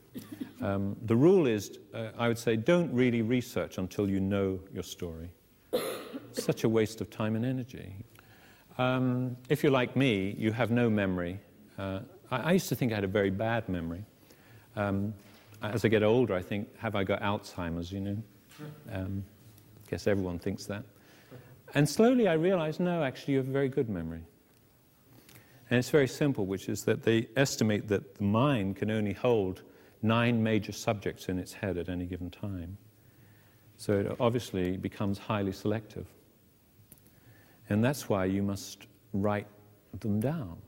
um, 0.60 0.96
the 1.06 1.16
rule 1.16 1.46
is, 1.46 1.78
uh, 1.94 2.08
I 2.18 2.28
would 2.28 2.38
say, 2.38 2.56
don't 2.56 2.92
really 2.92 3.22
research 3.22 3.78
until 3.78 4.08
you 4.08 4.20
know 4.20 4.60
your 4.74 4.82
story. 4.82 5.30
Such 6.32 6.64
a 6.64 6.68
waste 6.68 7.00
of 7.00 7.10
time 7.10 7.36
and 7.36 7.44
energy. 7.44 7.94
Um, 8.78 9.36
if 9.48 9.62
you're 9.62 9.72
like 9.72 9.96
me, 9.96 10.34
you 10.38 10.52
have 10.52 10.70
no 10.70 10.88
memory. 10.88 11.40
Uh, 11.78 12.00
I, 12.30 12.36
I, 12.38 12.52
used 12.52 12.68
to 12.70 12.74
think 12.74 12.92
I 12.92 12.94
had 12.94 13.04
a 13.04 13.08
very 13.08 13.30
bad 13.30 13.68
memory. 13.68 14.04
Um, 14.76 15.12
as 15.62 15.84
I 15.84 15.88
get 15.88 16.02
older, 16.02 16.34
I 16.34 16.42
think, 16.42 16.74
have 16.78 16.94
I 16.94 17.04
got 17.04 17.20
Alzheimer's, 17.20 17.92
you 17.92 18.00
know? 18.00 18.16
Um, 18.90 19.24
guess 19.88 20.06
everyone 20.06 20.38
thinks 20.38 20.66
that. 20.66 20.84
And 21.74 21.88
slowly 21.88 22.28
I 22.28 22.34
realized, 22.34 22.80
no, 22.80 23.02
actually, 23.02 23.34
you 23.34 23.38
have 23.38 23.48
a 23.48 23.52
very 23.52 23.68
good 23.68 23.88
memory. 23.88 24.22
And 25.68 25.78
it's 25.78 25.90
very 25.90 26.08
simple, 26.08 26.46
which 26.46 26.68
is 26.68 26.84
that 26.84 27.02
they 27.02 27.28
estimate 27.36 27.88
that 27.88 28.16
the 28.16 28.24
mind 28.24 28.76
can 28.76 28.90
only 28.90 29.12
hold 29.12 29.62
nine 30.02 30.42
major 30.42 30.72
subjects 30.72 31.28
in 31.28 31.38
its 31.38 31.52
head 31.52 31.76
at 31.76 31.88
any 31.88 32.06
given 32.06 32.30
time. 32.30 32.76
So 33.76 33.98
it 34.00 34.16
obviously 34.18 34.76
becomes 34.76 35.18
highly 35.18 35.52
selective. 35.52 36.06
And 37.70 37.82
that's 37.82 38.08
why 38.08 38.24
you 38.24 38.42
must 38.42 38.86
write 39.12 39.46
them 40.00 40.20
down. 40.20 40.58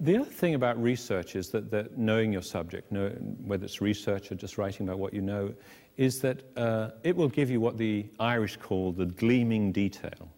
The 0.00 0.16
other 0.16 0.30
thing 0.30 0.54
about 0.54 0.80
research 0.80 1.36
is 1.36 1.50
that, 1.50 1.70
that 1.70 1.98
knowing 1.98 2.32
your 2.32 2.42
subject, 2.42 2.90
know, 2.90 3.08
whether 3.44 3.64
it's 3.64 3.80
research 3.80 4.32
or 4.32 4.34
just 4.34 4.56
writing 4.56 4.88
about 4.88 4.98
what 4.98 5.12
you 5.12 5.20
know, 5.20 5.52
is 5.96 6.20
that 6.20 6.44
uh, 6.56 6.90
it 7.02 7.14
will 7.14 7.28
give 7.28 7.50
you 7.50 7.60
what 7.60 7.76
the 7.76 8.06
Irish 8.18 8.56
call 8.56 8.92
the 8.92 9.06
gleaming 9.06 9.72
detail. 9.72 10.30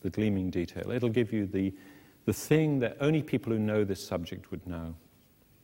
The 0.00 0.10
gleaming 0.10 0.50
detail. 0.50 0.90
It'll 0.90 1.08
give 1.08 1.32
you 1.32 1.46
the, 1.46 1.72
the 2.24 2.32
thing 2.32 2.80
that 2.80 2.96
only 3.00 3.22
people 3.22 3.52
who 3.52 3.58
know 3.58 3.84
this 3.84 4.04
subject 4.04 4.50
would 4.50 4.66
know. 4.66 4.94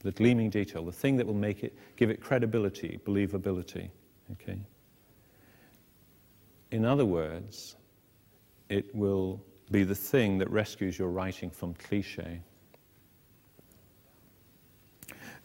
The 0.00 0.12
gleaming 0.12 0.50
detail, 0.50 0.84
the 0.84 0.92
thing 0.92 1.16
that 1.16 1.26
will 1.26 1.34
make 1.34 1.64
it, 1.64 1.76
give 1.96 2.10
it 2.10 2.20
credibility, 2.20 3.00
believability. 3.04 3.90
Okay? 4.32 4.60
In 6.70 6.84
other 6.84 7.04
words, 7.04 7.74
it 8.68 8.94
will 8.94 9.42
be 9.70 9.84
the 9.84 9.94
thing 9.94 10.38
that 10.38 10.50
rescues 10.50 10.98
your 10.98 11.08
writing 11.08 11.50
from 11.50 11.74
cliche. 11.74 12.40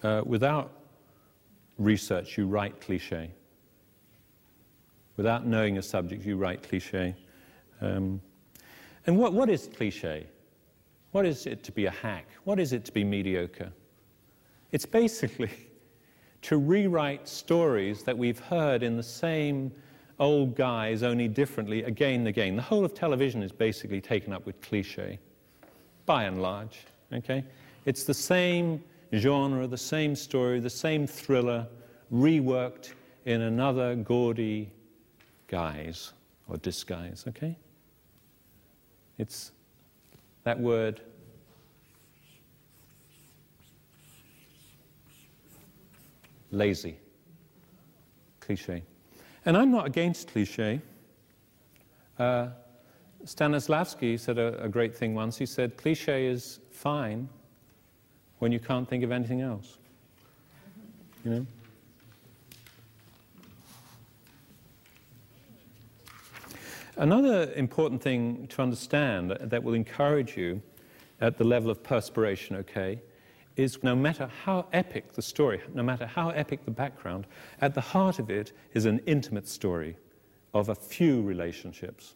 Uh, 0.02 0.22
without 0.26 0.72
research, 1.78 2.38
you 2.38 2.48
write 2.48 2.80
cliche. 2.82 3.32
Without 5.18 5.46
knowing 5.46 5.78
a 5.78 5.82
subject, 5.82 6.26
you 6.26 6.38
write 6.38 6.64
cliche. 6.64 7.16
Um, 7.82 8.22
and 9.06 9.18
what, 9.18 9.34
what 9.34 9.50
is 9.50 9.70
cliche? 9.76 10.28
What 11.12 11.26
is 11.26 11.46
it 11.46 11.64
to 11.66 11.72
be 11.72 11.86
a 11.86 11.92
hack? 11.92 12.28
What 12.44 12.60
is 12.60 12.74
it 12.74 12.86
to 12.86 12.92
be 12.92 13.04
mediocre? 13.04 13.72
It's 14.72 14.86
basically 14.86 15.52
to 16.44 16.58
rewrite 16.58 17.28
stories 17.28 18.04
that 18.04 18.18
we've 18.18 18.40
heard 18.40 18.84
in 18.84 18.98
the 18.98 19.04
same 19.04 19.72
old 20.20 20.56
guise, 20.56 21.04
only 21.04 21.28
differently, 21.28 21.84
again 21.84 22.20
and 22.20 22.28
again. 22.28 22.56
The 22.56 22.62
whole 22.62 22.86
of 22.86 22.94
television 22.94 23.44
is 23.44 23.52
basically 23.52 24.02
taken 24.02 24.34
up 24.34 24.46
with 24.46 24.60
cliche, 24.62 25.20
by 26.06 26.24
and 26.24 26.42
large. 26.42 26.82
Okay? 27.12 27.44
It's 27.86 28.04
the 28.04 28.14
same 28.14 28.84
genre, 29.16 29.68
the 29.68 29.78
same 29.78 30.16
story, 30.16 30.60
the 30.60 30.70
same 30.70 31.08
thriller, 31.08 31.68
reworked 32.12 32.94
in 33.26 33.42
another 33.42 33.96
gaudy 33.96 34.70
guise 35.48 36.14
or 36.48 36.58
disguise. 36.58 37.26
Okay? 37.28 37.58
It's 39.18 39.52
that 40.44 40.60
word. 40.60 41.02
Lazy. 46.52 46.98
Cliche. 48.40 48.84
And 49.46 49.58
I'm 49.58 49.72
not 49.72 49.86
against 49.86 50.30
cliche. 50.30 50.82
Uh, 52.18 52.50
Stanislavski 53.26 54.20
said 54.20 54.38
a, 54.38 54.64
a, 54.64 54.70
great 54.70 54.96
thing 54.96 55.16
once. 55.16 55.38
He 55.38 55.46
said, 55.46 55.78
cliche 55.78 56.28
is 56.28 56.60
fine 56.72 57.28
when 58.40 58.52
you 58.52 58.60
can't 58.60 58.88
think 58.88 59.04
of 59.04 59.12
anything 59.12 59.42
else. 59.42 59.78
You 61.26 61.32
know? 61.32 61.46
Another 66.98 67.52
important 67.54 68.02
thing 68.02 68.48
to 68.48 68.62
understand 68.62 69.32
that 69.40 69.64
will 69.64 69.74
encourage 69.74 70.38
you 70.38 70.62
at 71.22 71.38
the 71.38 71.44
level 71.44 71.72
of 71.72 71.82
perspiration, 71.82 72.56
okay, 72.58 73.02
is 73.56 73.82
no 73.84 73.96
matter 73.96 74.30
how 74.44 74.66
epic 74.74 75.14
the 75.14 75.22
story, 75.22 75.62
no 75.74 75.84
matter 75.84 76.06
how 76.06 76.30
epic 76.30 76.66
the 76.66 76.72
background, 76.72 77.28
at 77.62 77.74
the 77.74 77.82
heart 77.82 78.20
of 78.20 78.30
it 78.30 78.52
is 78.74 78.86
an 78.86 79.00
intimate 79.06 79.48
story 79.48 79.96
of 80.54 80.70
a 80.70 80.76
few 80.76 81.22
relationships. 81.22 82.16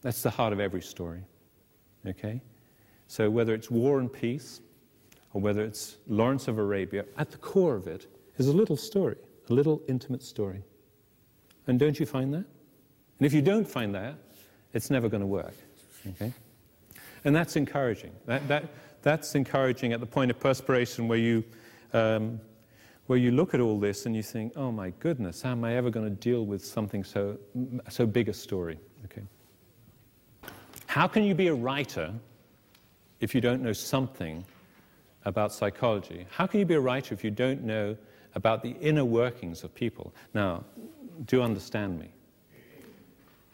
That's 0.00 0.22
the 0.22 0.30
heart 0.30 0.52
of 0.52 0.60
every 0.60 0.82
story. 0.82 1.22
Okay? 2.06 2.40
So 3.08 3.28
whether 3.30 3.54
it's 3.54 3.70
War 3.70 4.00
and 4.00 4.12
Peace 4.12 4.60
or 5.32 5.40
whether 5.40 5.62
it's 5.62 5.98
Lawrence 6.06 6.48
of 6.48 6.58
Arabia, 6.58 7.04
at 7.16 7.30
the 7.30 7.38
core 7.38 7.76
of 7.76 7.86
it 7.86 8.06
is 8.38 8.48
a 8.48 8.52
little 8.52 8.76
story, 8.76 9.16
a 9.50 9.52
little 9.52 9.82
intimate 9.88 10.22
story. 10.22 10.62
And 11.66 11.78
don't 11.78 11.98
you 11.98 12.06
find 12.06 12.32
that? 12.32 12.44
And 13.18 13.26
if 13.26 13.32
you 13.32 13.42
don't 13.42 13.68
find 13.68 13.94
that, 13.94 14.14
it's 14.72 14.90
never 14.90 15.08
going 15.08 15.20
to 15.20 15.26
work. 15.26 15.54
Okay? 16.06 16.32
And 17.24 17.34
that's 17.34 17.56
encouraging. 17.56 18.12
That, 18.26 18.46
that, 18.48 18.64
that's 19.02 19.34
encouraging 19.34 19.92
at 19.92 20.00
the 20.00 20.06
point 20.06 20.30
of 20.30 20.40
perspiration 20.40 21.08
where 21.08 21.18
you, 21.18 21.44
um, 21.92 22.40
where 23.06 23.18
you 23.18 23.30
look 23.30 23.54
at 23.54 23.60
all 23.60 23.78
this 23.78 24.06
and 24.06 24.14
you 24.14 24.22
think, 24.22 24.52
oh 24.56 24.70
my 24.70 24.90
goodness, 24.98 25.42
how 25.42 25.52
am 25.52 25.64
I 25.64 25.76
ever 25.76 25.90
going 25.90 26.04
to 26.04 26.14
deal 26.14 26.44
with 26.44 26.64
something 26.64 27.04
so, 27.04 27.38
so 27.88 28.06
big 28.06 28.28
a 28.28 28.32
story? 28.34 28.78
Okay. 29.04 29.22
How 30.86 31.06
can 31.06 31.24
you 31.24 31.34
be 31.34 31.48
a 31.48 31.54
writer 31.54 32.12
if 33.20 33.34
you 33.34 33.40
don't 33.40 33.62
know 33.62 33.72
something 33.72 34.44
about 35.24 35.52
psychology? 35.52 36.26
How 36.30 36.46
can 36.46 36.60
you 36.60 36.66
be 36.66 36.74
a 36.74 36.80
writer 36.80 37.14
if 37.14 37.22
you 37.22 37.30
don't 37.30 37.62
know 37.62 37.96
about 38.34 38.62
the 38.62 38.70
inner 38.80 39.04
workings 39.04 39.64
of 39.64 39.74
people? 39.74 40.14
Now, 40.34 40.64
do 41.26 41.42
understand 41.42 41.98
me. 41.98 42.08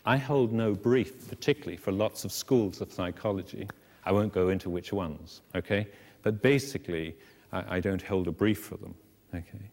I 0.06 0.16
hold 0.16 0.52
no 0.52 0.74
brief, 0.74 1.28
particularly 1.28 1.76
for 1.76 1.90
lots 1.90 2.24
of 2.24 2.32
schools 2.32 2.80
of 2.80 2.92
psychology. 2.92 3.66
I 4.04 4.12
won't 4.12 4.32
go 4.32 4.48
into 4.48 4.70
which 4.70 4.92
ones, 4.92 5.42
okay? 5.54 5.88
But 6.22 6.42
basically, 6.42 7.16
I, 7.52 7.76
I 7.76 7.80
don't 7.80 8.02
hold 8.02 8.28
a 8.28 8.32
brief 8.32 8.58
for 8.58 8.76
them, 8.76 8.94
okay? 9.34 9.70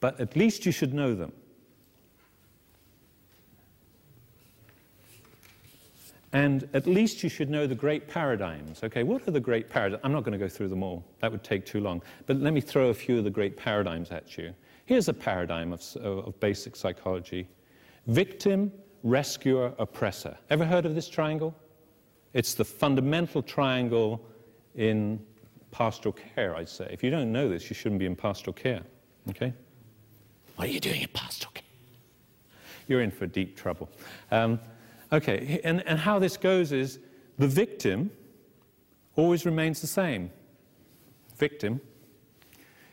But 0.00 0.18
at 0.20 0.36
least 0.36 0.66
you 0.66 0.72
should 0.72 0.94
know 0.94 1.14
them. 1.14 1.32
And 6.32 6.68
at 6.74 6.86
least 6.86 7.24
you 7.24 7.28
should 7.28 7.50
know 7.50 7.66
the 7.66 7.74
great 7.74 8.06
paradigms. 8.06 8.84
Okay, 8.84 9.02
what 9.02 9.26
are 9.26 9.32
the 9.32 9.40
great 9.40 9.68
paradigms? 9.68 10.00
I'm 10.04 10.12
not 10.12 10.22
going 10.22 10.32
to 10.32 10.38
go 10.38 10.48
through 10.48 10.68
them 10.68 10.82
all, 10.82 11.04
that 11.18 11.30
would 11.30 11.42
take 11.42 11.66
too 11.66 11.80
long. 11.80 12.02
But 12.26 12.36
let 12.36 12.52
me 12.52 12.60
throw 12.60 12.88
a 12.88 12.94
few 12.94 13.18
of 13.18 13.24
the 13.24 13.30
great 13.30 13.56
paradigms 13.56 14.10
at 14.10 14.38
you. 14.38 14.54
Here's 14.86 15.08
a 15.08 15.14
paradigm 15.14 15.72
of, 15.72 15.82
of 15.96 16.38
basic 16.40 16.76
psychology 16.76 17.48
victim, 18.06 18.72
rescuer, 19.02 19.72
oppressor. 19.78 20.36
Ever 20.48 20.64
heard 20.64 20.86
of 20.86 20.94
this 20.94 21.08
triangle? 21.08 21.54
It's 22.32 22.54
the 22.54 22.64
fundamental 22.64 23.42
triangle 23.42 24.24
in 24.74 25.20
pastoral 25.70 26.12
care, 26.12 26.56
I'd 26.56 26.68
say. 26.68 26.88
If 26.90 27.02
you 27.02 27.10
don't 27.10 27.32
know 27.32 27.48
this, 27.48 27.68
you 27.70 27.74
shouldn't 27.74 27.98
be 27.98 28.06
in 28.06 28.16
pastoral 28.16 28.54
care. 28.54 28.82
Okay? 29.28 29.52
What 30.56 30.68
are 30.68 30.70
you 30.70 30.80
doing 30.80 31.02
in 31.02 31.08
pastoral 31.12 31.52
care? 31.52 31.64
You're 32.88 33.02
in 33.02 33.10
for 33.10 33.26
deep 33.26 33.56
trouble. 33.56 33.88
Um, 34.30 34.60
Okay, 35.12 35.60
and, 35.64 35.86
and 35.86 35.98
how 35.98 36.18
this 36.18 36.36
goes 36.36 36.70
is 36.70 37.00
the 37.36 37.48
victim 37.48 38.10
always 39.16 39.44
remains 39.44 39.80
the 39.80 39.86
same. 39.86 40.30
Victim. 41.36 41.80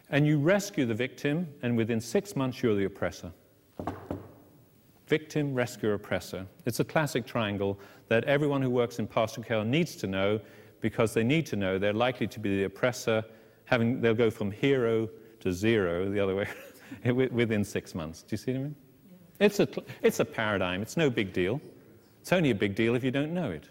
And 0.10 0.26
you 0.26 0.40
rescue 0.40 0.86
the 0.86 0.96
victim, 0.96 1.48
and 1.62 1.78
within 1.78 2.02
six 2.02 2.36
months, 2.36 2.64
you're 2.64 2.76
the 2.76 2.86
oppressor. 2.86 3.32
Victim, 5.08 5.54
rescuer, 5.54 5.94
oppressor. 5.94 6.46
It's 6.66 6.80
a 6.80 6.84
classic 6.84 7.26
triangle 7.26 7.80
that 8.10 8.24
everyone 8.26 8.62
who 8.62 8.70
works 8.70 9.00
in 9.00 9.08
pastoral 9.08 9.46
care 9.46 9.64
needs 9.64 9.96
to 9.98 10.08
know 10.08 10.40
because 10.82 11.14
they 11.14 11.24
need 11.24 11.46
to 11.48 11.56
know 11.56 11.80
they're 11.80 11.94
likely 11.94 12.28
to 12.28 12.40
be 12.40 12.58
the 12.58 12.64
oppressor. 12.66 13.24
Having, 13.66 14.02
they'll 14.02 14.14
go 14.14 14.30
from 14.30 14.52
hero 14.52 15.10
to 15.40 15.52
zero, 15.52 16.10
the 16.10 16.20
other 16.20 16.36
way, 16.36 16.48
within 17.32 17.64
six 17.64 17.96
months. 17.96 18.22
Do 18.22 18.28
you 18.32 18.38
see 18.38 18.52
what 18.52 18.60
I 18.60 18.64
mean? 18.64 18.76
Yeah. 19.40 19.46
It's, 19.46 19.60
a, 19.60 19.68
it's 20.02 20.20
a 20.20 20.26
paradigm. 20.26 20.82
It's 20.82 20.98
no 20.98 21.10
big 21.10 21.34
deal. 21.34 21.62
It's 22.22 22.34
only 22.34 22.52
a 22.52 22.56
big 22.56 22.76
deal 22.76 22.96
if 22.96 23.04
you 23.04 23.12
don't 23.12 23.34
know 23.34 23.52
it. 23.52 23.70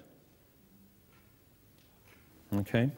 Okay? 2.54 2.90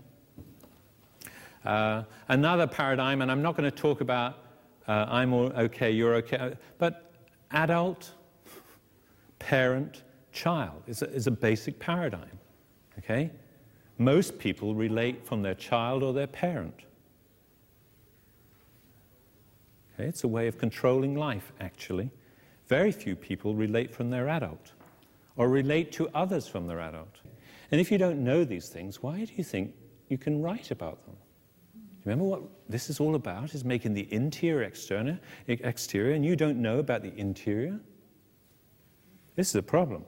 Uh, 1.64 2.04
another 2.28 2.66
paradigm, 2.66 3.22
and 3.22 3.30
I'm 3.30 3.42
not 3.42 3.56
going 3.56 3.68
to 3.70 3.76
talk 3.76 4.00
about 4.00 4.44
uh, 4.86 5.04
I'm 5.08 5.34
all 5.34 5.52
okay, 5.52 5.90
you're 5.90 6.14
okay, 6.14 6.54
but 6.78 7.12
adult, 7.50 8.12
parent, 9.48 10.02
child 10.30 10.82
is 10.86 11.00
a, 11.00 11.10
is 11.10 11.26
a 11.26 11.30
basic 11.30 11.78
paradigm. 11.78 12.38
Okay? 12.98 13.30
Most 13.96 14.38
people 14.38 14.74
relate 14.74 15.24
from 15.24 15.40
their 15.40 15.54
child 15.54 16.02
or 16.02 16.12
their 16.12 16.26
parent. 16.26 16.74
Okay? 19.94 20.06
It's 20.06 20.22
a 20.22 20.28
way 20.28 20.48
of 20.48 20.58
controlling 20.58 21.14
life, 21.14 21.50
actually. 21.60 22.10
Very 22.66 22.92
few 22.92 23.16
people 23.16 23.54
relate 23.54 23.90
from 23.90 24.10
their 24.10 24.28
adult 24.28 24.72
or 25.36 25.48
relate 25.48 25.92
to 25.92 26.10
others 26.14 26.46
from 26.46 26.66
their 26.66 26.80
adult. 26.80 27.16
And 27.70 27.80
if 27.80 27.90
you 27.90 27.96
don't 27.96 28.22
know 28.22 28.44
these 28.44 28.68
things, 28.68 29.02
why 29.02 29.24
do 29.24 29.32
you 29.34 29.44
think 29.44 29.74
you 30.08 30.18
can 30.18 30.42
write 30.42 30.70
about 30.70 31.02
them? 31.06 31.16
Remember 32.04 32.24
what 32.26 32.42
this 32.68 32.90
is 32.90 33.00
all 33.00 33.14
about, 33.14 33.54
is 33.54 33.64
making 33.64 33.94
the 33.94 34.12
interior 34.12 34.62
exterior, 34.62 36.12
and 36.14 36.26
you 36.26 36.36
don't 36.36 36.60
know 36.60 36.80
about 36.80 37.00
the 37.00 37.16
interior? 37.16 37.80
This 39.38 39.50
is 39.50 39.54
a 39.54 39.62
problem. 39.62 40.04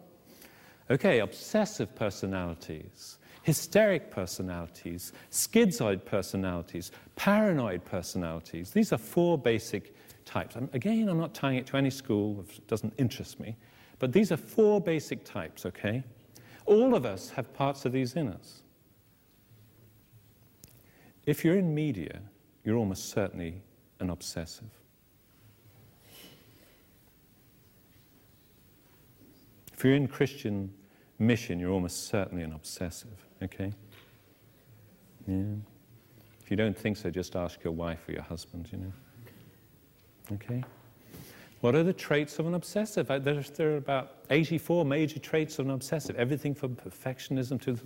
Okay, 0.90 1.21
obsessive 1.21 1.95
personalities, 1.95 3.19
hysteric 3.45 4.11
personalities, 4.11 5.12
schizoid 5.31 6.05
personalities, 6.05 6.90
paranoid 7.14 7.85
personalities. 7.85 8.73
These 8.73 8.93
are 8.93 8.99
four 8.99 9.38
basic 9.38 9.95
types. 10.25 10.57
Again, 10.73 11.09
I'm 11.09 11.21
not 11.21 11.33
tying 11.33 11.59
it 11.59 11.66
to 11.69 11.77
any 11.77 11.90
school, 11.90 12.45
it 12.49 12.66
doesn't 12.66 12.93
interest 12.99 13.38
me, 13.38 13.57
but 14.01 14.12
these 14.12 14.33
are 14.33 14.37
four 14.37 14.81
basic 14.81 15.25
types, 15.25 15.64
okay? 15.64 16.03
All 16.66 16.97
of 16.97 17.07
us 17.07 17.31
have 17.31 17.55
parts 17.55 17.85
of 17.85 17.93
these 17.93 18.14
in 18.14 18.31
us. 18.31 18.62
If 21.25 21.45
you're 21.45 21.57
in 21.57 21.73
media, 21.73 22.21
you're 22.64 22.77
almost 22.77 23.11
certainly 23.11 23.62
an 24.01 24.11
obsessive. 24.11 24.80
If 29.81 29.85
you're 29.85 29.95
in 29.95 30.09
Christian 30.09 30.71
mission, 31.19 31.59
you're 31.59 31.71
almost 31.71 32.09
certainly 32.09 32.45
an 32.45 32.53
obsessive, 32.53 33.27
okay? 33.43 33.73
Yeah. 35.27 35.55
If 36.43 36.51
you 36.51 36.57
don't 36.59 36.77
think 36.77 36.99
so, 36.99 37.09
just 37.09 37.35
ask 37.35 37.64
your 37.64 37.73
wife 37.73 38.07
or 38.07 38.12
your 38.12 38.21
husband, 38.21 38.69
you 38.71 38.77
know. 38.77 38.93
Okay? 40.33 40.62
What 41.62 41.75
are 41.75 41.83
the 41.83 41.95
traits 41.95 42.38
of 42.38 42.47
an 42.47 42.53
obsessive? 42.53 43.07
There, 43.07 43.40
there 43.40 43.73
are 43.73 43.79
about 43.79 44.16
84 44.29 44.85
major 44.85 45.19
traits 45.19 45.59
of 45.59 45.64
an 45.64 45.73
obsessive, 45.73 46.14
everything 46.16 46.55
from 46.55 46.77
perfectionism 46.77 47.59
to. 47.62 47.79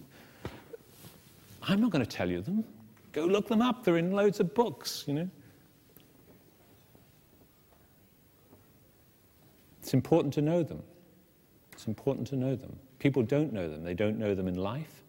I'm 1.62 1.80
not 1.80 1.92
going 1.92 2.04
to 2.04 2.10
tell 2.10 2.28
you 2.28 2.40
them. 2.40 2.64
Go 3.12 3.24
look 3.24 3.46
them 3.46 3.62
up. 3.62 3.84
They're 3.84 3.98
in 3.98 4.10
loads 4.10 4.40
of 4.40 4.52
books, 4.52 5.04
you 5.06 5.14
know. 5.14 5.30
It's 9.80 9.94
important 9.94 10.34
to 10.34 10.42
know 10.42 10.64
them. 10.64 10.82
It's 11.84 11.88
important 11.90 12.26
to 12.28 12.36
know 12.36 12.56
them. 12.56 12.74
People 12.98 13.22
don't 13.22 13.52
know 13.52 13.68
them. 13.68 13.84
They 13.84 13.92
don't 13.92 14.18
know 14.18 14.34
them 14.34 14.48
in 14.48 14.54
life, 14.54 15.02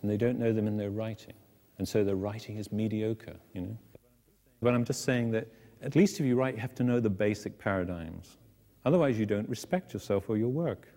and 0.00 0.10
they 0.10 0.16
don't 0.16 0.38
know 0.38 0.54
them 0.54 0.66
in 0.66 0.78
their 0.78 0.88
writing. 0.88 1.34
And 1.76 1.86
so 1.86 2.02
their 2.02 2.16
writing 2.16 2.56
is 2.56 2.72
mediocre, 2.72 3.36
you 3.52 3.60
know. 3.60 3.76
But 4.62 4.72
I'm 4.72 4.86
just 4.86 5.04
saying 5.04 5.32
that 5.32 5.48
at 5.82 5.96
least 5.96 6.18
if 6.18 6.24
you 6.24 6.34
write, 6.34 6.54
you 6.54 6.62
have 6.62 6.74
to 6.76 6.82
know 6.82 6.98
the 6.98 7.10
basic 7.10 7.58
paradigms. 7.58 8.38
Otherwise, 8.86 9.18
you 9.18 9.26
don't 9.26 9.46
respect 9.50 9.92
yourself 9.92 10.30
or 10.30 10.38
your 10.38 10.48
work. 10.48 10.88